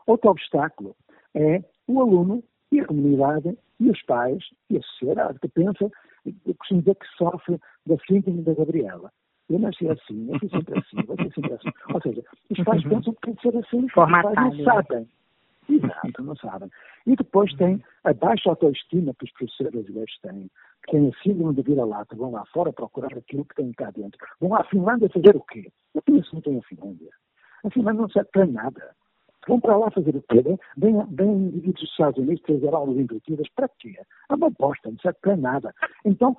[0.05, 0.95] Outro obstáculo
[1.33, 5.91] é o aluno e a comunidade e os pais e a sociedade que pensa,
[6.25, 9.11] eu costumo dizer que sofre da síndrome da Gabriela.
[9.49, 11.69] Eu nasci assim, eu fui sempre assim, vou ser sempre assim.
[11.93, 12.89] Ou seja, os pais uhum.
[12.89, 15.07] pensam que tem que ser assim, os pais não sabem.
[15.69, 16.69] Exato, não sabem.
[17.05, 20.49] E depois tem a baixa autoestima que os professores brasileiros têm,
[20.85, 24.17] que têm a síndrome de vira-lata, vão lá fora procurar aquilo que têm cá dentro.
[24.39, 25.69] Vão à Finlândia fazer o quê?
[25.93, 27.09] Eu penso muito em Finlândia.
[27.63, 28.95] Assim, mas não serve para nada.
[29.47, 30.41] Vão para lá fazer o quê?
[30.77, 33.95] Vêm, vêm indivíduos dos Estados Unidos trazer aulas intuitivas para quê?
[34.29, 35.73] É uma bosta, não serve para nada.
[36.05, 36.37] Então,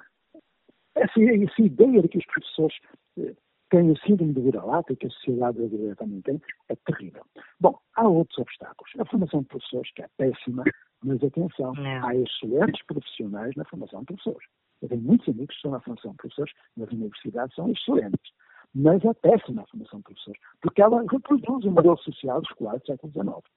[0.94, 2.76] essa, essa ideia de que os professores
[3.18, 3.34] eh,
[3.70, 7.24] têm o síndrome de vira-lata e que a sociedade brasileira também tem, é terrível.
[7.60, 8.92] Bom, há outros obstáculos.
[8.98, 10.64] A formação de professores, que é péssima,
[11.02, 12.06] mas atenção, não.
[12.06, 14.48] há excelentes profissionais na formação de professores.
[14.80, 18.32] Eu tenho muitos amigos que estão na formação de professores nas universidades, são excelentes.
[18.74, 22.86] Mas é péssima a formação de professores, porque ela reproduz o modelo social escolar do
[22.86, 23.54] século XIX.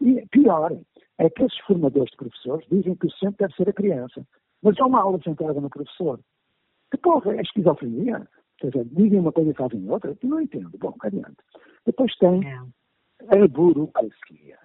[0.00, 0.72] E pior
[1.18, 4.26] é que esses formadores de professores dizem que o centro deve ser a criança.
[4.62, 6.20] Mas há uma aula centrada no professor.
[6.90, 8.28] Que porra, é esquizofrenia?
[8.58, 10.16] Quer dizer, dizem uma coisa e fazem outra?
[10.22, 10.70] Eu não entendo.
[10.78, 11.36] Bom, adiante.
[11.84, 12.56] Depois tem é.
[12.56, 14.58] a burocracia.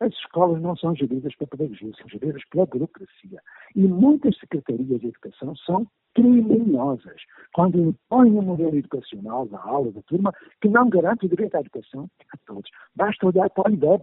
[0.00, 3.42] As escolas não são geridas pela pedagogia, são geridas pela burocracia.
[3.76, 7.20] E muitas secretarias de educação são criminosas
[7.52, 11.60] quando impõem um modelo educacional da aula, da turma, que não garante o direito à
[11.60, 12.70] educação a todos.
[12.96, 14.02] Basta olhar para o IDEB,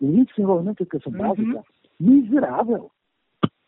[0.00, 1.18] o Índice de Desenvolvimento de Educação uhum.
[1.18, 1.64] Básica,
[1.98, 2.90] miserável.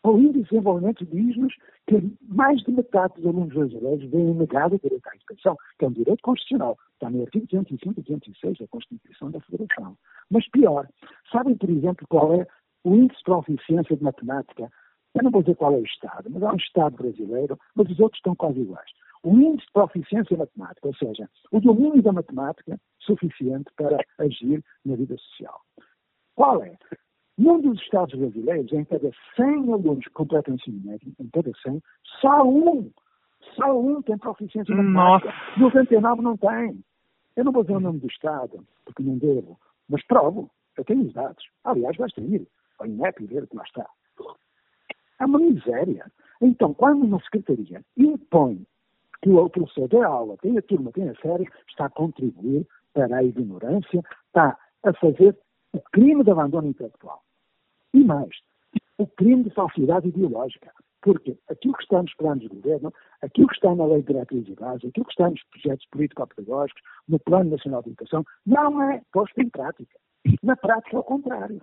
[0.05, 1.55] O índice de desenvolvimento diz-nos
[1.87, 5.87] que mais de metade dos alunos brasileiros vêm negado o direito à educação, que é
[5.87, 6.77] um direito constitucional.
[6.93, 9.97] Está no artigo 205 e 206 da Constituição da Federação.
[10.29, 10.87] Mas pior,
[11.31, 12.45] sabem, por exemplo, qual é
[12.83, 14.69] o índice de proficiência de matemática?
[15.15, 17.99] Eu não vou dizer qual é o Estado, mas há um Estado brasileiro, mas os
[17.99, 18.91] outros estão quase iguais.
[19.23, 24.95] O índice de proficiência matemática, ou seja, o domínio da matemática suficiente para agir na
[24.95, 25.61] vida social.
[26.35, 26.77] Qual é?
[27.37, 31.51] Num dos Estados brasileiros, em cada 100 alunos que completam o ensino médio, em cada
[31.63, 31.81] 100,
[32.21, 32.89] só um,
[33.55, 35.33] só um tem proficiência matemática.
[35.57, 36.83] 99 não tem.
[37.35, 40.49] Eu não vou dizer o nome do Estado, porque não devo, mas provo.
[40.77, 41.43] Eu tenho os dados.
[41.63, 42.47] Aliás, basta ir
[42.79, 43.85] ao INEP e ver que lá está.
[45.19, 46.11] É uma miséria.
[46.41, 48.65] Então, quando uma secretaria impõe
[49.21, 53.17] que o professor dê aula, tem a turma, tem a série, está a contribuir para
[53.17, 55.37] a ignorância, está a fazer
[55.73, 57.24] o crime de abandono intelectual.
[57.95, 58.29] E mais,
[58.97, 60.69] o crime de falsidade ideológica.
[61.01, 64.49] Porque aquilo que está nos planos de governo, aquilo que está na Lei de Diretrizes
[64.49, 69.01] e Bases, aquilo que está nos projetos político-pedagógicos, no Plano Nacional de Educação, não é
[69.13, 69.97] posto em prática.
[70.43, 71.61] Na prática, é o contrário.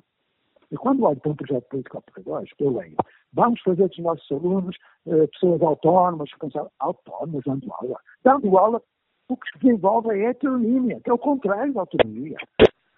[0.70, 2.96] E quando olho para um projeto político-pedagógico, eu leio,
[3.34, 4.74] vamos fazer dos nossos alunos
[5.06, 6.30] eh, pessoas autónomas,
[6.78, 7.98] autónomas, dando aula.
[8.24, 8.82] Dando aula,
[9.28, 12.38] o que se desenvolve é a heteronímia, que é o contrário da autonomia.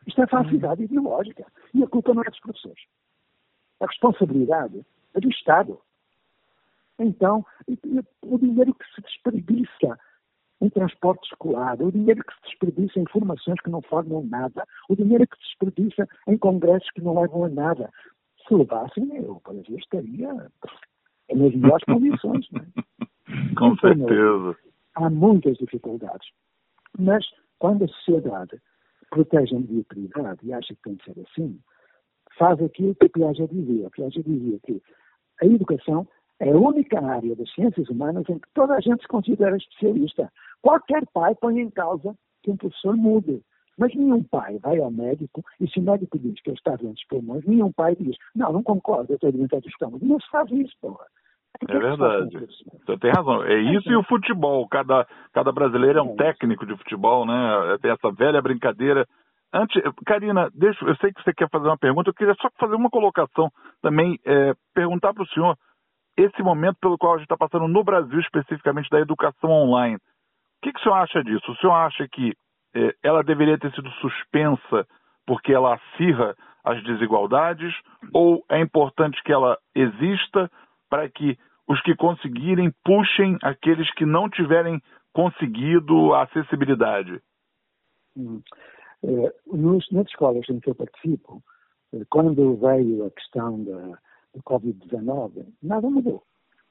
[0.07, 1.45] Isto é falsidade ideológica.
[1.73, 2.85] E a culpa não é dos professores.
[3.85, 4.83] A responsabilidade
[5.15, 5.79] é do Estado.
[6.99, 7.45] Então,
[8.23, 9.99] o dinheiro que se desperdiça
[10.61, 14.97] em transporte escolar, o dinheiro que se desperdiça em formações que não formam nada, o
[14.97, 17.91] dinheiro que se desperdiça em congressos que não levam a nada.
[18.49, 22.49] Se levassem, o Brasil estaria nas melhores condições.
[22.53, 23.55] Não é?
[23.55, 24.57] Com então, certeza.
[24.95, 26.31] Há muitas dificuldades.
[26.99, 27.27] Mas
[27.59, 28.63] quando a sociedade
[29.11, 31.61] protege a mediocridade e acha que tem de ser assim,
[32.39, 33.91] faz aquilo que Piaget dizia.
[33.91, 34.83] Piaget dizia que
[35.43, 36.07] a educação
[36.41, 40.31] é a única área das ciências humanas em que toda a gente se considera especialista.
[40.63, 43.41] Qualquer pai põe em causa que um professor mude.
[43.77, 46.95] Mas nenhum pai vai ao médico e se o médico diz que ele está doente
[46.95, 50.07] dos pulmões, nenhum pai diz, não, não concordo, eu estou doente dos estômago.
[50.07, 51.05] Não se faz isso, porra.
[51.69, 52.37] É verdade.
[52.37, 53.43] Você tem razão.
[53.45, 54.67] É isso e o futebol.
[54.69, 57.79] Cada, cada brasileiro é um técnico de futebol, né?
[57.81, 59.07] Tem essa velha brincadeira.
[59.55, 62.75] Antes, Karina, deixa, eu sei que você quer fazer uma pergunta, eu queria só fazer
[62.75, 63.49] uma colocação
[63.81, 65.57] também, é, perguntar para o senhor
[66.17, 69.95] esse momento pelo qual a gente está passando no Brasil, especificamente da educação online.
[69.95, 70.01] O
[70.63, 71.53] que, que o senhor acha disso?
[71.53, 72.33] O senhor acha que
[72.75, 74.89] é, ela deveria ter sido suspensa
[75.25, 77.73] porque ela acirra as desigualdades
[78.13, 80.51] ou é importante que ela exista
[80.91, 81.39] para que
[81.69, 87.21] os que conseguirem puxem aqueles que não tiverem conseguido a acessibilidade?
[88.17, 88.43] Hum.
[89.07, 91.43] É, nas escolas em que eu participo,
[91.93, 93.99] é, quando veio a questão da,
[94.35, 96.23] do Covid-19, nada mudou.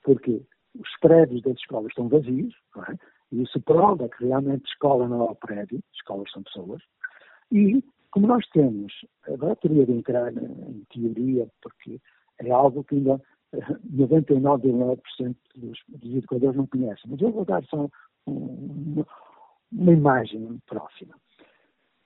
[0.04, 0.42] Porque
[0.80, 2.54] os prédios das escolas estão vazios,
[2.90, 2.96] é?
[3.32, 6.82] e isso prova que realmente escola não é o prédio, escolas são pessoas.
[7.52, 8.92] E, como nós temos,
[9.28, 12.02] agora teria de entrar em teoria, porque
[12.40, 13.22] é algo que ainda
[13.96, 17.12] 99,9% dos, dos educadores não conhecem.
[17.12, 17.88] Mas eu vou dar só
[18.26, 19.04] um,
[19.72, 21.16] uma imagem próxima.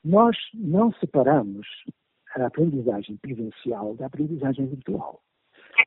[0.08, 1.68] Nós não separamos
[2.34, 5.22] a aprendizagem presencial da aprendizagem virtual.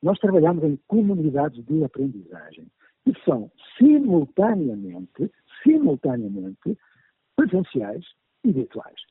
[0.03, 2.67] Nós trabalhamos em comunidades de aprendizagem
[3.03, 5.31] que são simultaneamente,
[5.63, 6.77] simultaneamente
[7.35, 8.05] presenciais
[8.43, 9.01] e virtuais.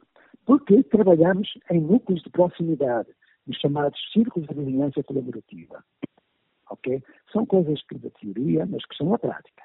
[0.46, 3.10] Porque trabalhamos em núcleos de proximidade,
[3.48, 5.82] os chamados círculos de vizinhança colaborativa
[6.70, 7.02] ok?
[7.32, 9.64] São coisas que da teoria, mas que são a prática.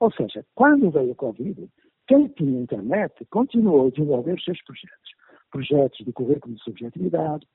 [0.00, 1.68] Ou seja, quando veio a Covid,
[2.06, 5.14] quem tinha internet continuou a desenvolver seus projetos.
[5.50, 7.46] Projetos de currículo de subjetividade,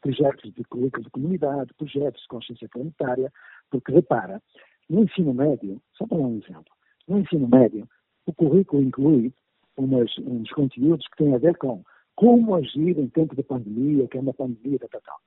[0.00, 3.32] projetos de currículo de comunidade, projetos de consciência planetária,
[3.70, 4.42] porque repara,
[4.88, 6.72] no ensino médio, só para dar um exemplo,
[7.08, 7.88] no ensino médio,
[8.26, 9.32] o currículo inclui
[9.76, 11.82] umas, uns conteúdos que têm a ver com
[12.14, 15.18] como agir em tempo de pandemia, que é uma pandemia, tal, tal.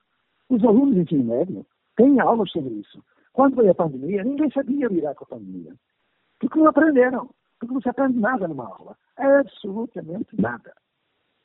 [0.50, 3.04] Os alunos de ensino médio têm aulas sobre isso.
[3.34, 5.74] Quando veio a pandemia, ninguém sabia lidar com a pandemia.
[6.40, 7.30] Porque não aprenderam.
[7.62, 8.98] Porque não se aprende nada numa aula.
[9.16, 10.74] Absolutamente nada.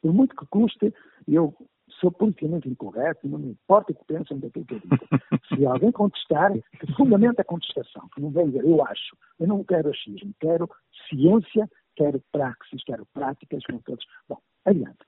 [0.01, 0.95] Por muito que custe,
[1.29, 1.55] eu
[2.01, 4.97] sou politicamente incorreto, não me importa o que pensam daquilo que eu digo.
[5.55, 9.63] Se alguém contestar, que fundamenta a contestação, que não vem dizer eu acho, eu não
[9.63, 10.71] quero achismo, quero
[11.07, 14.05] ciência, quero praxis, quero práticas com todos.
[14.27, 14.99] Bom, adiante.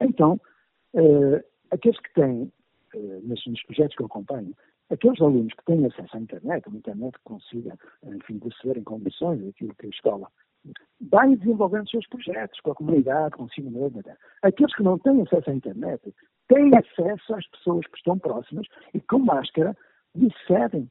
[0.00, 0.40] Então,
[0.94, 2.50] eh, aqueles que têm,
[2.94, 4.56] eh, nos projetos que eu acompanho,
[4.90, 9.46] aqueles alunos que têm acesso à internet, uma internet que consiga, enfim, receber em condições
[9.46, 10.28] aquilo que a escola
[11.10, 14.02] vai desenvolvendo seus projetos com a comunidade, consigo mesmo.
[14.42, 16.14] Aqueles que não têm acesso à internet
[16.48, 19.76] têm acesso às pessoas que estão próximas e com máscara
[20.14, 20.90] disserem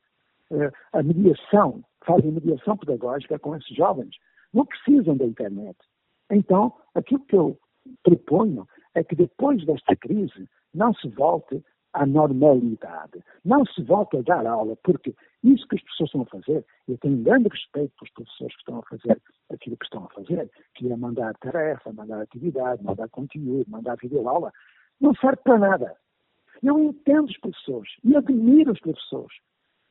[0.51, 4.15] uh, a mediação, fazem mediação pedagógica com esses jovens.
[4.53, 5.77] Não precisam da internet.
[6.29, 7.57] Então, aquilo que eu
[8.03, 13.23] proponho é que depois desta crise não se volte à normalidade.
[13.45, 16.97] Não se volta a dar aula, porque isso que as pessoas estão a fazer, eu
[16.97, 20.91] tenho grande respeito pelos professores que estão a fazer aquilo que estão a fazer, que
[20.91, 24.51] é mandar tarefa, mandar atividade, mandar conteúdo, mandar videoaula,
[24.99, 25.95] não serve para nada.
[26.62, 29.36] Eu entendo os professores e admiro os professores.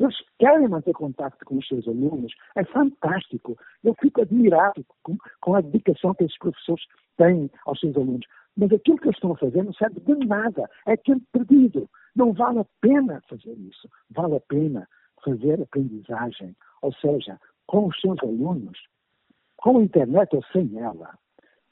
[0.00, 2.32] Eles querem manter contato com os seus alunos.
[2.56, 3.56] É fantástico.
[3.84, 6.84] Eu fico admirado com, com a dedicação que esses professores
[7.16, 8.26] têm aos seus alunos.
[8.56, 10.68] Mas aquilo que eles estão a fazer não serve de nada.
[10.86, 11.88] É tempo perdido.
[12.14, 13.88] Não vale a pena fazer isso.
[14.10, 14.88] Vale a pena
[15.24, 18.78] fazer aprendizagem, ou seja, com os seus alunos,
[19.56, 21.16] com a internet ou sem ela,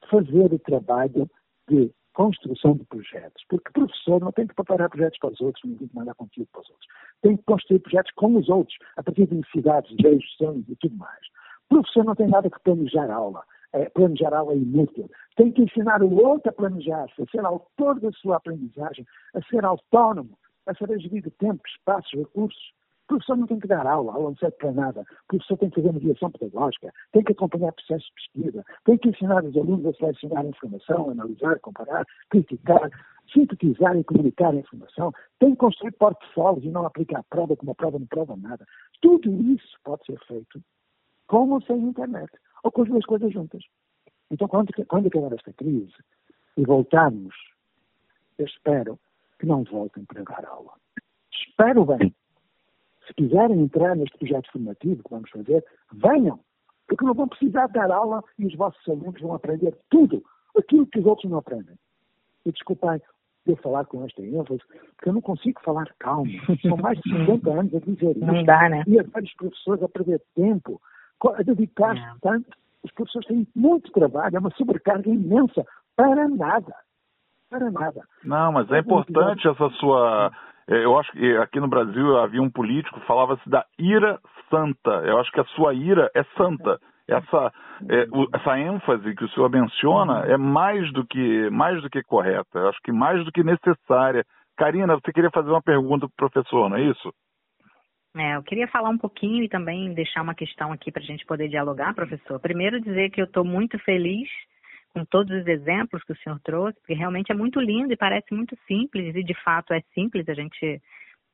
[0.09, 1.29] fazer o trabalho
[1.69, 3.45] de construção de projetos.
[3.49, 6.49] Porque professor não tem que preparar projetos para os outros, não tem que mandar conteúdo
[6.53, 6.87] para os outros.
[7.23, 10.97] Tem que construir projetos com os outros, a partir de necessidades, desejos, sonhos e tudo
[10.97, 11.21] mais.
[11.69, 15.11] Professor não tem nada que planejar a aula é, planejar algo é inútil.
[15.37, 19.65] Tem que ensinar o outro a planejar-se, a ser autor da sua aprendizagem, a ser
[19.65, 22.73] autónomo, a saber gerir tempo, espaços, recursos.
[23.05, 25.01] O professor não tem que dar aula, aula não serve para nada.
[25.01, 29.09] O professor tem que fazer mediação pedagógica, tem que acompanhar processos de pesquisa, tem que
[29.09, 32.89] ensinar os alunos a selecionar informação, analisar, comparar, criticar,
[33.33, 37.75] sintetizar e comunicar a informação, tem que construir portfólios e não aplicar prova como a
[37.75, 38.65] prova não prova nada.
[39.01, 40.61] Tudo isso pode ser feito
[41.27, 42.31] com ou sem internet
[42.63, 43.63] ou com as duas coisas juntas.
[44.31, 45.93] Então, quando, quando acabar esta crise
[46.57, 47.35] e voltarmos,
[48.39, 48.99] eu espero
[49.39, 50.73] que não voltem para dar aula.
[51.33, 52.15] Espero bem.
[53.07, 56.39] Se quiserem entrar neste projeto formativo que vamos fazer, venham.
[56.87, 60.23] Porque não vão precisar dar aula e os vossos alunos vão aprender tudo,
[60.57, 61.77] aquilo que os outros não aprendem.
[62.45, 63.01] E desculpem
[63.47, 64.61] eu falar com esta ênfase,
[64.97, 66.31] porque eu não consigo falar calmo.
[66.63, 68.27] São mais de 50 anos a dizer isso.
[68.27, 68.85] Não dá, né?
[68.87, 70.81] E a vários professores a perder tempo
[71.29, 72.13] a dedicar-se é.
[72.21, 72.49] tanto.
[72.83, 75.65] Os professores têm muito trabalho, é uma sobrecarga imensa
[75.97, 76.75] para nada.
[77.51, 78.03] Para nada.
[78.25, 80.31] Não, mas é importante essa sua.
[80.69, 84.91] É, eu acho que aqui no Brasil havia um político que falava-se da ira santa.
[85.05, 86.79] Eu acho que a sua ira é santa.
[87.09, 87.53] Essa,
[87.89, 92.59] é, essa ênfase que o senhor menciona é mais do que mais do que correta.
[92.59, 94.25] Eu acho que mais do que necessária.
[94.57, 97.13] Karina, você queria fazer uma pergunta para o professor, não é isso?
[98.17, 101.25] É, eu queria falar um pouquinho e também deixar uma questão aqui para a gente
[101.25, 102.41] poder dialogar, professor.
[102.41, 104.29] Primeiro, dizer que eu estou muito feliz
[104.93, 108.35] com todos os exemplos que o senhor trouxe, porque realmente é muito lindo e parece
[108.35, 110.83] muito simples, e de fato é simples a gente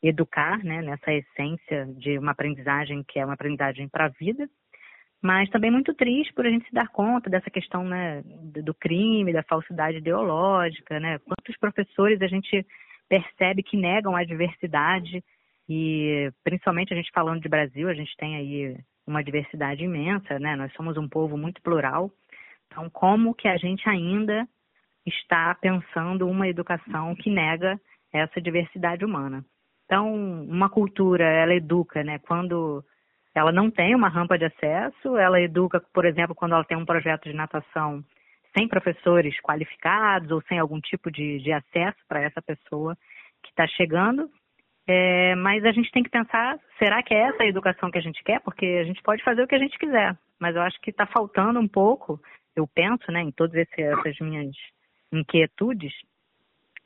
[0.03, 4.47] educar né, nessa essência de uma aprendizagem que é uma aprendizagem para a vida,
[5.23, 8.23] mas também muito triste por a gente se dar conta dessa questão né,
[8.63, 11.19] do crime, da falsidade ideológica, né?
[11.21, 12.65] Quantos professores a gente
[13.09, 15.25] percebe que negam a diversidade
[15.69, 18.77] e principalmente a gente falando de Brasil, a gente tem aí
[19.07, 20.57] uma diversidade imensa, né?
[20.57, 22.11] Nós somos um povo muito plural.
[22.67, 24.47] Então, como que a gente ainda
[25.05, 27.81] está pensando uma educação que nega
[28.13, 29.45] essa diversidade humana?
[29.85, 32.19] Então, uma cultura, ela educa, né?
[32.19, 32.85] Quando
[33.35, 36.87] ela não tem uma rampa de acesso, ela educa, por exemplo, quando ela tem um
[36.87, 38.03] projeto de natação
[38.57, 42.97] sem professores qualificados ou sem algum tipo de, de acesso para essa pessoa
[43.43, 44.31] que está chegando.
[44.89, 48.03] É, mas a gente tem que pensar, será que é essa a educação que a
[48.03, 48.41] gente quer?
[48.41, 51.07] Porque a gente pode fazer o que a gente quiser, mas eu acho que está
[51.07, 52.21] faltando um pouco,
[52.55, 54.55] eu penso, né, em todas essas minhas
[55.13, 55.93] inquietudes,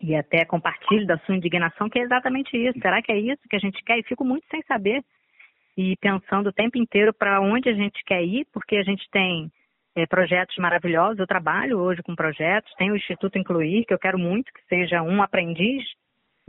[0.01, 2.79] e até compartilho da sua indignação, que é exatamente isso.
[2.81, 3.99] Será que é isso que a gente quer?
[3.99, 5.05] E fico muito sem saber
[5.77, 9.53] e pensando o tempo inteiro para onde a gente quer ir, porque a gente tem
[9.95, 11.19] é, projetos maravilhosos.
[11.19, 15.03] Eu trabalho hoje com projetos, tem o Instituto Incluir, que eu quero muito que seja
[15.03, 15.85] um aprendiz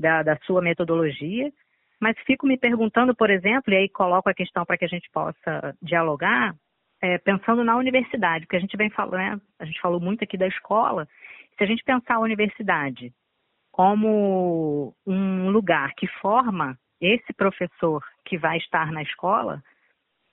[0.02, 1.52] da, da sua metodologia,
[1.99, 5.10] mas fico me perguntando, por exemplo, e aí coloco a questão para que a gente
[5.12, 6.56] possa dialogar,
[7.02, 10.38] é, pensando na universidade, porque a gente vem falando, né, a gente falou muito aqui
[10.38, 11.08] da escola,
[11.58, 13.14] se a gente pensar a universidade
[13.72, 19.64] como um lugar que forma esse professor que vai estar na escola,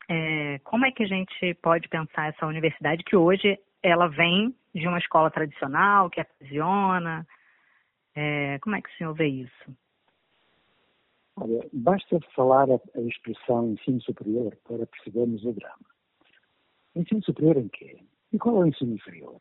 [0.08, 4.88] é, como é que a gente pode pensar essa universidade que hoje ela vem de
[4.88, 7.26] uma escola tradicional, que aprisiona?
[8.20, 9.76] É, como é que o senhor vê isso?
[11.36, 15.86] Olha, basta falar a, a expressão ensino superior para percebermos o drama.
[16.96, 18.02] Ensino superior em quê?
[18.32, 19.36] E qual é o ensino inferior?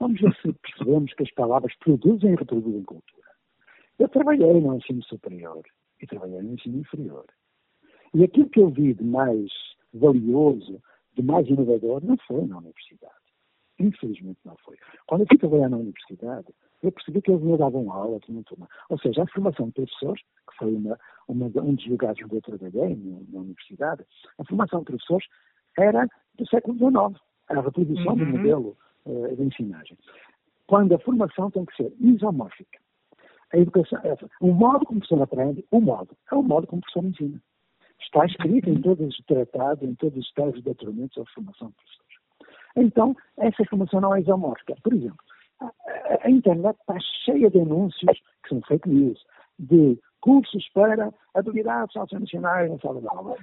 [0.00, 3.28] Vamos ver se percebemos que as palavras produzem e reproduzem cultura.
[3.98, 5.62] Eu trabalhei no ensino superior
[6.00, 7.26] e trabalhei no ensino inferior.
[8.14, 9.52] E aquilo que eu vi de mais
[9.92, 10.82] valioso,
[11.14, 13.21] de mais inovador, não foi na universidade.
[13.78, 14.76] Infelizmente não foi.
[15.06, 16.48] Quando eu fui trabalhar na universidade,
[16.82, 18.68] eu percebi que eles me davam aula uma turma.
[18.88, 20.98] Ou seja, a formação de professores, que foi uma,
[21.28, 24.04] uma, um dos lugares onde eu trabalhei na, universidade,
[24.38, 25.26] a formação de professores
[25.78, 28.18] era do século XIX, a reprodução uhum.
[28.18, 29.96] do modelo uh, de ensinagem.
[30.66, 32.80] Quando a formação tem que ser isomórfica.
[33.52, 36.80] A educação, é, o modo como o professor aprende, o modo, é o modo como
[36.80, 37.42] o professor ensina.
[38.00, 41.74] Está escrito em todos os tratados, em todos os textos de doutoramento sobre formação de
[41.74, 42.11] professores.
[42.76, 44.74] Então, essa formação não é isomórfica.
[44.82, 45.18] Por exemplo,
[46.24, 49.24] a, internet está cheia de anúncios que são fake news,
[49.58, 53.36] de cursos para habilidades socioemocionais na sala de aula,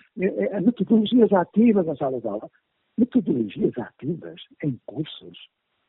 [0.61, 2.49] metodologias ativas na sala de aula.
[2.97, 5.37] Metodologias ativas em cursos,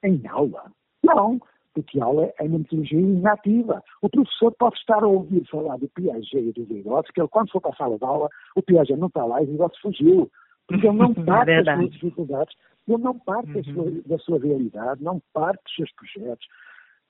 [0.05, 0.70] em aula?
[1.03, 1.41] Não,
[1.74, 3.82] porque a aula é uma metodologia inativa.
[4.03, 7.51] O professor pode estar a ouvir falar do Piaget e do Vygotsky, que ele, quando
[7.51, 10.30] for para a sala de aula, o Piaget não está lá e o Vygotsky fugiu.
[10.70, 12.56] Porque ele não parte das suas dificuldades,
[12.88, 13.54] ele não parte uhum.
[13.54, 16.46] da, sua, da sua realidade, não parte dos seus projetos.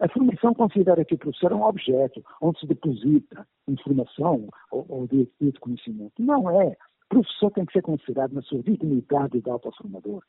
[0.00, 5.06] A formação considera que o professor é um objeto onde se deposita informação ou, ou
[5.06, 6.14] de, de conhecimento.
[6.18, 6.68] Não é.
[6.68, 10.22] O professor tem que ser considerado na sua dignidade de autoformador.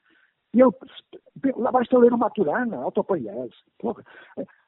[0.54, 0.76] E eu,
[1.56, 3.54] lá basta ler uma Maturana, autopoiese.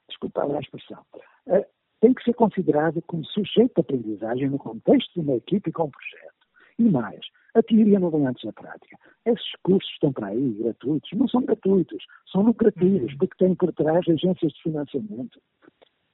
[0.07, 1.03] Desculpa a expressão.
[1.47, 1.67] É,
[1.99, 5.91] tem que ser considerado como sujeito de aprendizagem no contexto de uma equipe com um
[5.91, 6.32] projeto.
[6.79, 7.19] E mais,
[7.55, 8.97] a teoria não vem antes da prática.
[9.25, 11.09] Esses cursos estão para aí, gratuitos.
[11.13, 13.17] Não são gratuitos, são lucrativos, uhum.
[13.17, 15.39] porque têm por trás agências de financiamento.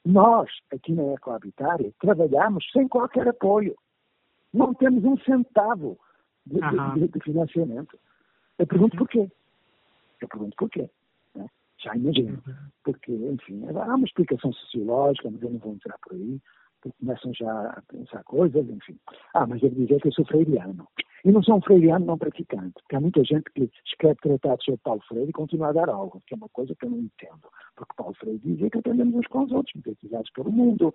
[0.06, 3.76] Nós, aqui na Ecohabitária, trabalhamos sem qualquer apoio.
[4.54, 5.98] Não temos um centavo
[6.46, 7.98] de, de, de financiamento.
[8.58, 9.00] Eu pergunto uhum.
[9.00, 9.32] porquê.
[10.22, 10.90] Eu pergunto porquê.
[11.36, 11.48] Né?
[11.78, 12.42] Já imagino.
[12.46, 12.54] Uhum.
[12.84, 16.40] Porque, enfim, há uma explicação sociológica, mas eu não vou entrar por aí,
[16.82, 18.98] porque começam já a pensar coisas, enfim.
[19.34, 20.88] Ah, mas devo dizer que eu sou freiriano.
[21.26, 24.80] E não sou um freiriano não praticante, porque há muita gente que escreve tratados sobre
[24.84, 27.50] Paulo Freire e continua a dar aula, que é uma coisa que eu não entendo.
[27.76, 30.94] Porque Paulo Freire dizia que aprendemos uns com os outros, mimetizados pelo mundo.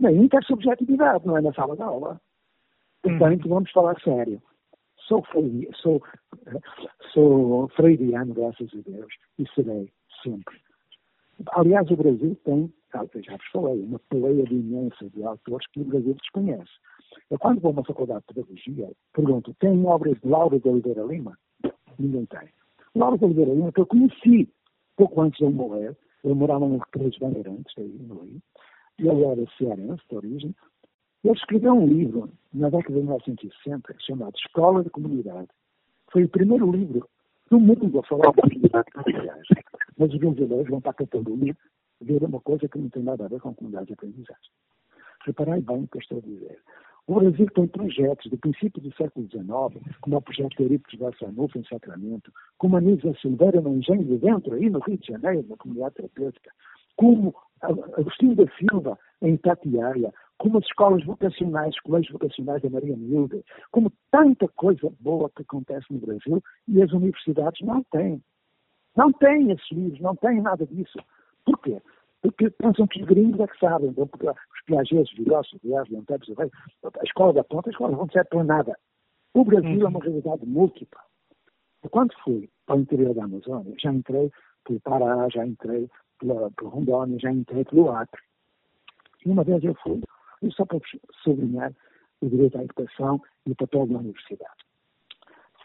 [0.00, 2.20] Na intersubjetividade, não é na sala de aula.
[3.02, 3.50] Portanto, uhum.
[3.50, 4.42] vamos falar sério.
[4.96, 6.02] Sou, freire, sou,
[7.12, 10.60] sou freiriano, graças a Deus, e serei sempre.
[11.52, 16.14] Aliás, o Brasil tem, já vos falei, uma de imensa de autores que o Brasil
[16.14, 16.70] desconhece.
[17.30, 21.02] Eu, quando vou a uma faculdade de pedagogia, pergunto: tem obras de Laura de Oliveira
[21.02, 21.36] Lima?
[21.98, 22.48] Ninguém tem.
[22.94, 24.48] Laura de Oliveira Lima, que eu conheci
[24.96, 28.42] pouco antes de eu morrer, eu morava no Recreio dos Bandeirantes, aí no Rio,
[28.98, 30.54] e ele era cearense de origem.
[31.24, 35.48] Ele escreveu um livro, na década de 1960, chamado Escola de Comunidade.
[36.12, 37.08] Foi o primeiro livro
[37.50, 39.38] do mundo a falar de comunidade familiar.
[39.98, 41.56] Mas os brasileiros vão para a Catalunha
[42.00, 44.50] ver uma coisa que não tem nada a ver com a comunidade de aprendizagem.
[45.24, 46.58] Reparai bem o que eu estou a dizer.
[47.06, 51.58] O Brasil tem projetos do princípio do século XIX, como o projeto de Eurípides Barçanufo
[51.58, 55.44] em Sacramento, como a Nisa Silveira no Engenho de Dentro, aí no Rio de Janeiro,
[55.48, 56.50] na comunidade terapêutica,
[56.96, 62.96] como Agostinho da Silva em Tatiaia, como as escolas vocacionais, os colégios vocacionais da Maria
[62.96, 68.22] Milda, como tanta coisa boa que acontece no Brasil e as universidades não têm.
[68.96, 70.98] Não têm esses livros, não têm nada disso.
[71.44, 71.80] Por quê?
[72.22, 75.62] porque pensam que os gringos é que sabem, então, porque os piagets, os Vigossos, os
[75.62, 78.78] Vias, Leontepes, a escola da ponta, a escola não serve para nada.
[79.32, 79.86] O Brasil uhum.
[79.86, 81.00] é uma realidade múltipla.
[81.90, 84.30] Quando fui para o interior da Amazônia, já entrei
[84.64, 85.88] pelo Pará, já entrei
[86.18, 88.20] pela, pelo Rondônia, já entrei pelo Acre.
[89.24, 90.02] E uma vez eu fui,
[90.42, 90.78] e só para
[91.22, 91.72] sublinhar
[92.20, 94.50] o direito à educação e o papel da universidade.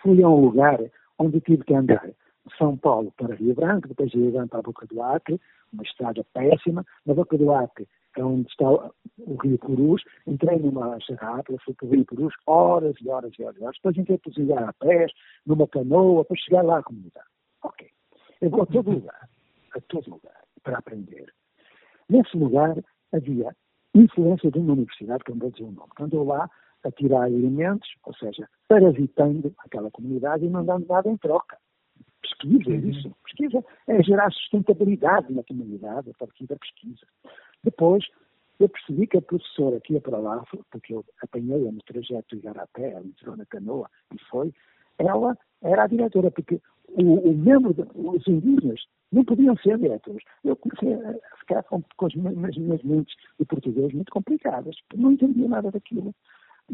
[0.01, 0.79] Fui a um lugar
[1.19, 2.09] onde tive que andar
[2.57, 5.41] São Paulo para Rio Branco, depois de Rio Branco para a Boca do Acre,
[5.73, 6.85] uma estrada péssima.
[7.05, 7.87] Na Boca do Acre,
[8.17, 12.95] é onde está o Rio Purus, entrei numa serrata, fui para o Rio Purus, horas
[13.01, 13.75] e horas e horas, horas.
[13.75, 15.11] Depois entrei chegar a pés,
[15.45, 17.27] numa canoa, para chegar lá à comunidade.
[17.63, 17.89] Ok.
[18.41, 19.29] Eu vou a todo lugar,
[19.75, 21.33] a todo lugar, para aprender.
[22.07, 22.75] Nesse lugar
[23.11, 23.55] havia
[23.93, 26.49] influência de uma universidade, que não vou dizer o nome, que andou lá
[26.83, 31.57] a tirar elementos, ou seja, parasitando aquela comunidade e não dando nada em troca
[32.25, 33.15] pesquisa, é isso.
[33.23, 37.05] Pesquisa é gerar sustentabilidade na comunidade a partir da pesquisa.
[37.63, 38.03] Depois,
[38.59, 42.37] eu percebi que a professora que ia para lá, porque eu apanhei-a no trajeto de
[42.37, 44.53] Igarapé, ela entrou na canoa e foi,
[44.97, 50.23] ela era a diretora, porque o, o membro, de, os indígenas não podiam ser diretores.
[50.43, 55.11] Eu comecei a ficar com, com as, minhas, minhas mentes de português muito complicadas, não
[55.11, 56.13] entendia nada daquilo.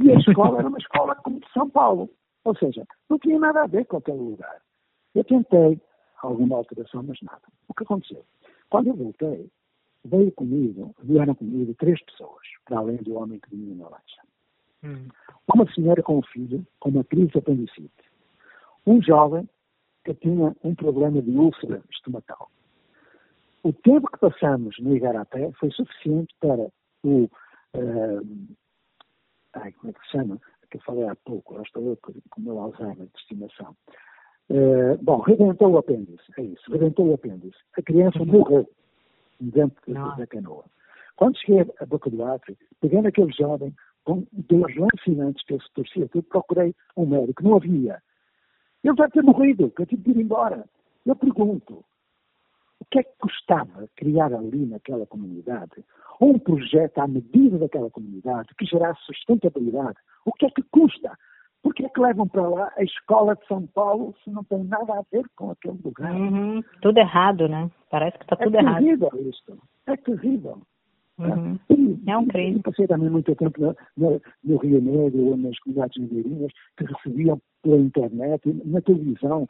[0.02, 2.10] E a escola era uma escola como de São Paulo,
[2.43, 4.62] ou seja, não tinha nada a ver com aquele lugar.
[5.14, 5.80] Eu tentei
[6.22, 7.41] alguma alteração, mas nada.
[7.68, 8.24] O que aconteceu?
[8.70, 9.49] Quando eu voltei,
[10.05, 14.22] veio comigo, vieram comigo três pessoas, para além do homem que vinha na lancha.
[14.84, 15.07] Hum.
[15.53, 17.91] Uma senhora com um filho, com uma crise de apendicite.
[18.86, 19.47] Um jovem
[20.03, 22.49] que tinha um problema de úlcera estomacal.
[23.64, 26.68] O tempo que passamos no Igarapé foi suficiente para
[27.03, 27.30] o.
[27.76, 28.47] Uh,
[29.53, 30.39] ai, como é que se chama?
[30.72, 33.76] Que eu falei há pouco, eu estou com o meu Alzheimer de estimação.
[34.52, 37.58] Uh, bom, rebentou o apêndice, é isso, rebentou o apêndice.
[37.78, 38.26] A criança uhum.
[38.26, 38.70] morreu
[39.39, 40.66] dentro da canoa.
[41.16, 43.74] Quando cheguei à boca do átrio, pegando aquele jovem
[44.04, 48.02] com dores lancinantes que ele se torcia tudo, procurei um médico, não havia.
[48.84, 50.66] Ele deve ter morrido, que eu tive de ir embora.
[51.06, 51.86] Eu pergunto,
[52.82, 55.86] o que é que custava criar ali naquela comunidade
[56.20, 59.97] um projeto à medida daquela comunidade que gerasse sustentabilidade?
[60.26, 61.18] O que é que custa?
[61.64, 64.93] Porque é que levam para lá a escola de São Paulo se não tem nada
[64.93, 66.12] a ver com aquele lugar?
[66.14, 66.62] Uhum.
[66.82, 67.70] Tudo errado, né?
[67.89, 68.78] Parece que está tudo é errado.
[68.78, 69.57] É terrível isto.
[69.88, 70.62] É terrível.
[71.20, 71.59] Uhum.
[72.07, 72.57] é um crime.
[72.57, 76.86] Eu passei também muito tempo no, no, no Rio Negro ou nas comunidades negreirinhas que
[76.86, 79.47] recebiam pela internet, na televisão,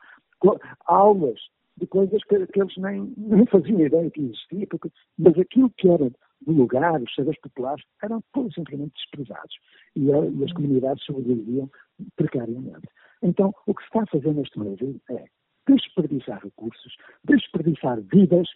[0.85, 1.39] aulas
[1.77, 5.87] de coisas que, que eles nem, nem faziam ideia que existia, porque, mas aquilo que
[5.87, 6.11] era
[6.41, 8.23] do lugar, os saberes populares, eram
[8.53, 9.55] simplesmente desprezados.
[9.95, 11.69] E, e as comunidades sobreviviam
[12.15, 12.87] precariamente.
[13.21, 15.25] Então, o que se está a fazer neste Brasil é
[15.67, 18.47] desperdiçar recursos, desperdiçar vidas,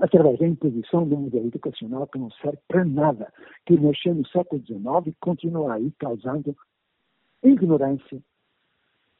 [0.00, 3.32] através da imposição de um modelo educacional que não serve para nada,
[3.66, 6.56] que nasceu no século XIX e continua aí causando
[7.42, 8.22] ignorância.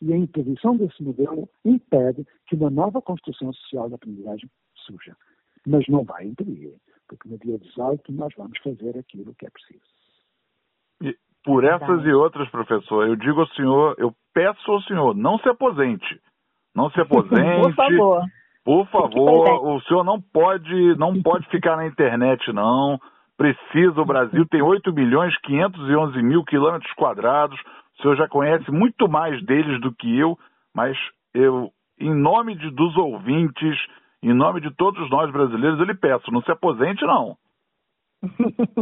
[0.01, 5.17] E a imposição desse modelo impede que uma nova construção social da aprendizagem surja.
[5.67, 6.75] Mas não vai impedir,
[7.09, 9.83] porque no dia 18 nós vamos fazer aquilo que é preciso.
[11.03, 15.39] E por essas e outras, professor, eu digo ao senhor, eu peço ao senhor, não
[15.39, 16.21] se aposente.
[16.75, 17.35] Não se aposente.
[17.63, 18.25] por favor.
[18.65, 22.99] Por favor, o senhor não pode, não pode ficar na internet, não.
[23.37, 27.59] Precisa, o Brasil tem 8 milhões 511 mil quilômetros quadrados.
[27.99, 30.39] O senhor já conhece muito mais deles do que eu,
[30.75, 30.97] mas
[31.35, 33.77] eu, em nome de, dos ouvintes,
[34.23, 37.37] em nome de todos nós brasileiros, eu lhe peço, não se aposente, não.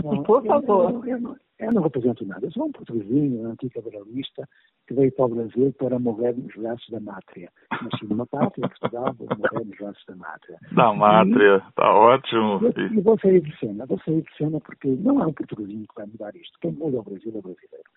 [0.05, 0.91] Não, Por favor.
[1.07, 2.47] Eu, eu, eu, não represento nada.
[2.47, 4.47] Eu sou um portuguesinho, um anticabralista,
[4.87, 7.51] que veio para o Brasil para morrer nos braços da mátria.
[7.71, 10.59] Nasci numa pátria, Portugal, vou morrer nos braços da mátria.
[10.73, 12.61] Da mátria, está ótimo.
[12.77, 13.87] E, e vou sair de cena.
[13.87, 16.59] Vou sair de cena porque não é um portuguesinho que vai mudar isto.
[16.61, 17.91] Quem muda o Brasil é brasileiro.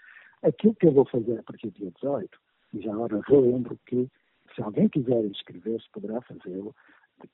[0.43, 2.29] Aquilo que eu vou fazer a partir do dia 18,
[2.73, 4.07] e já agora relembro que
[4.55, 6.73] se alguém quiser inscrever-se, poderá fazê-lo.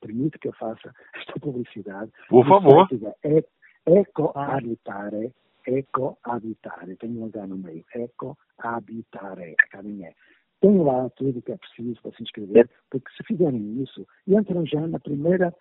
[0.02, 2.12] Permite que eu faça esta publicidade.
[2.30, 2.88] Por favor.
[3.24, 3.44] É
[3.86, 5.34] ecoabitare,
[5.66, 10.14] ecoabitare, tem um H no meio, ecoabitare, caminhé.
[10.62, 14.66] Tem lá tudo o que é preciso para se inscrever, porque se fizerem isso, entram
[14.66, 15.56] já na primeira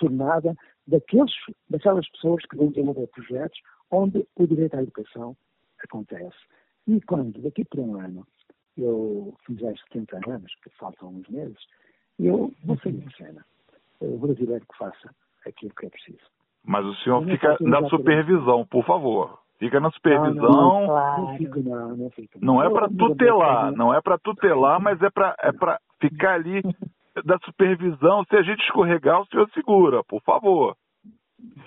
[0.00, 0.54] jornada
[0.86, 1.32] daqueles,
[1.70, 3.58] daquelas pessoas que vão desenvolver projetos
[3.90, 5.36] onde o direito à educação
[5.82, 6.36] acontece.
[6.86, 8.26] E quando, daqui por um ano,
[8.76, 11.64] eu fizer 70 anos, que faltam uns meses,
[12.18, 13.44] eu vou sair de cena.
[14.00, 15.10] O brasileiro que faça
[15.46, 16.24] aquilo que é preciso.
[16.64, 19.38] Mas o senhor fica na supervisão, por favor.
[19.58, 20.50] Fica na supervisão.
[20.50, 22.38] Não, não, não, fico, não, não, fico.
[22.40, 26.62] não é para tutelar, não é para tutelar, mas é para é para ficar ali
[27.24, 28.24] da supervisão.
[28.24, 30.76] Se a gente escorregar, o senhor segura, por favor.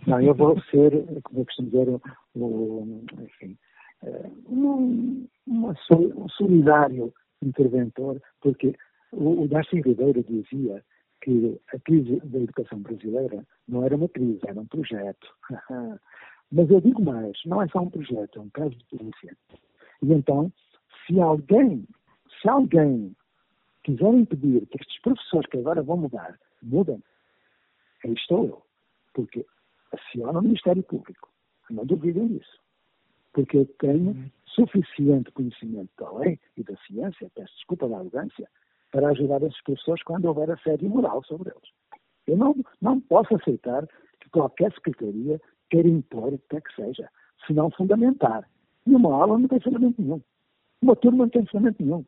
[0.05, 0.91] Não, eu vou ser,
[1.23, 2.01] como eu costumo dizer,
[2.35, 3.57] um, enfim,
[4.03, 8.73] é, um, um solidário interventor, porque
[9.11, 10.83] o, o Darcy Ribeiro dizia
[11.21, 15.27] que a crise da educação brasileira não era uma crise, era um projeto.
[16.51, 19.35] Mas eu digo mais, não é só um projeto, é um caso de polícia.
[20.01, 20.51] E então,
[21.05, 21.85] se alguém,
[22.41, 23.15] se alguém
[23.83, 27.03] quiser impedir que estes professores que agora vão mudar, mudem,
[28.03, 28.61] aí estou eu.
[29.13, 29.45] Porque
[29.93, 31.29] aciona o Ministério Público.
[31.69, 32.59] Não duvidem disso.
[33.33, 34.31] Porque eu tenho uhum.
[34.45, 38.49] suficiente conhecimento da lei e da ciência, peço desculpa da arrogância,
[38.97, 41.69] para ajudar esses professores quando houver assédio moral sobre eles.
[42.25, 43.85] Eu não, não posso aceitar
[44.19, 45.39] que qualquer secretaria
[45.69, 47.07] queira impor o que é que seja,
[47.45, 48.49] se não fundamentar.
[48.87, 50.19] E uma aula não tem fundamento nenhum.
[50.81, 52.03] Uma turma não tem fundamento nenhum.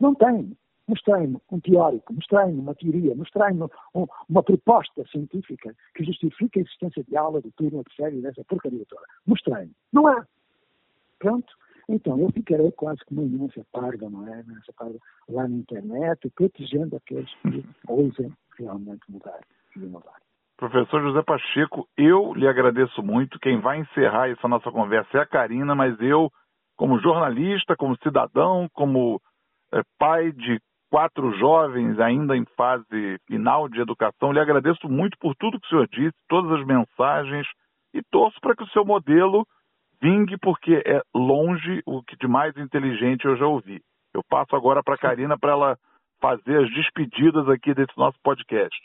[0.00, 0.56] Não tem.
[0.88, 3.64] Mostrei-me um teórico, mostrei-me uma teoria, mostrei-me
[3.94, 8.42] um, uma proposta científica que justifica a existência de aula, de turma, de série, dessa
[8.44, 9.04] porcaria toda.
[9.26, 9.72] Mostrei-me.
[9.92, 10.26] Não há.
[11.18, 11.52] Pronto.
[11.92, 14.42] Então, eu ficarei quase como uma imensa parda, não é?
[14.44, 19.38] Nessa parda, lá na internet, protegendo aqueles que ousem realmente mudar
[19.76, 20.16] e inovar.
[20.56, 23.38] Professor José Pacheco, eu lhe agradeço muito.
[23.38, 26.30] Quem vai encerrar essa nossa conversa é a Karina, mas eu,
[26.78, 29.20] como jornalista, como cidadão, como
[29.74, 30.58] é, pai de
[30.90, 35.68] quatro jovens ainda em fase final de educação, lhe agradeço muito por tudo que o
[35.68, 37.46] senhor disse, todas as mensagens
[37.92, 39.46] e torço para que o seu modelo
[40.02, 43.80] vingue, porque é longe o que de mais inteligente eu já ouvi.
[44.12, 45.78] Eu passo agora para a Karina para ela
[46.20, 48.76] fazer as despedidas aqui desse nosso podcast.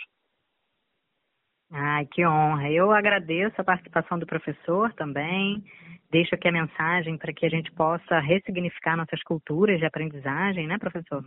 [1.72, 2.72] Ai, que honra.
[2.72, 5.63] Eu agradeço a participação do professor também.
[6.09, 10.78] Deixo aqui a mensagem para que a gente possa ressignificar nossas culturas de aprendizagem, né,
[10.78, 11.24] professor?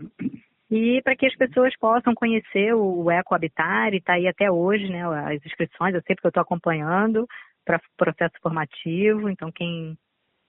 [0.70, 5.02] E para que as pessoas possam conhecer o Ecohabitar, e está aí até hoje, né,
[5.34, 7.26] as inscrições, eu sei porque eu estou acompanhando
[7.70, 9.96] para processo formativo, então quem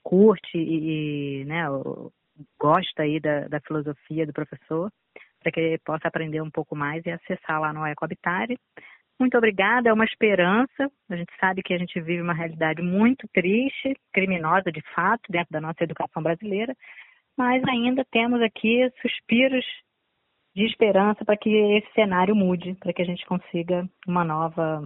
[0.03, 1.65] curte e, né,
[2.59, 4.91] gosta aí da, da filosofia do professor,
[5.39, 8.47] para que ele possa aprender um pouco mais e acessar lá no Ecohabitar.
[9.19, 10.91] Muito obrigada, é uma esperança.
[11.09, 15.51] A gente sabe que a gente vive uma realidade muito triste, criminosa de fato, dentro
[15.51, 16.76] da nossa educação brasileira,
[17.38, 19.65] mas ainda temos aqui suspiros
[20.55, 24.82] de esperança para que esse cenário mude, para que a gente consiga uma nova,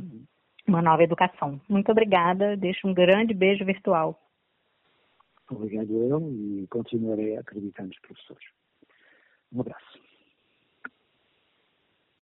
[0.67, 1.59] uma nova educação.
[1.69, 4.19] Muito obrigada, deixo um grande beijo virtual.
[5.49, 8.47] Obrigado eu e continuarei acreditando nos professores.
[9.51, 10.04] Um abraço.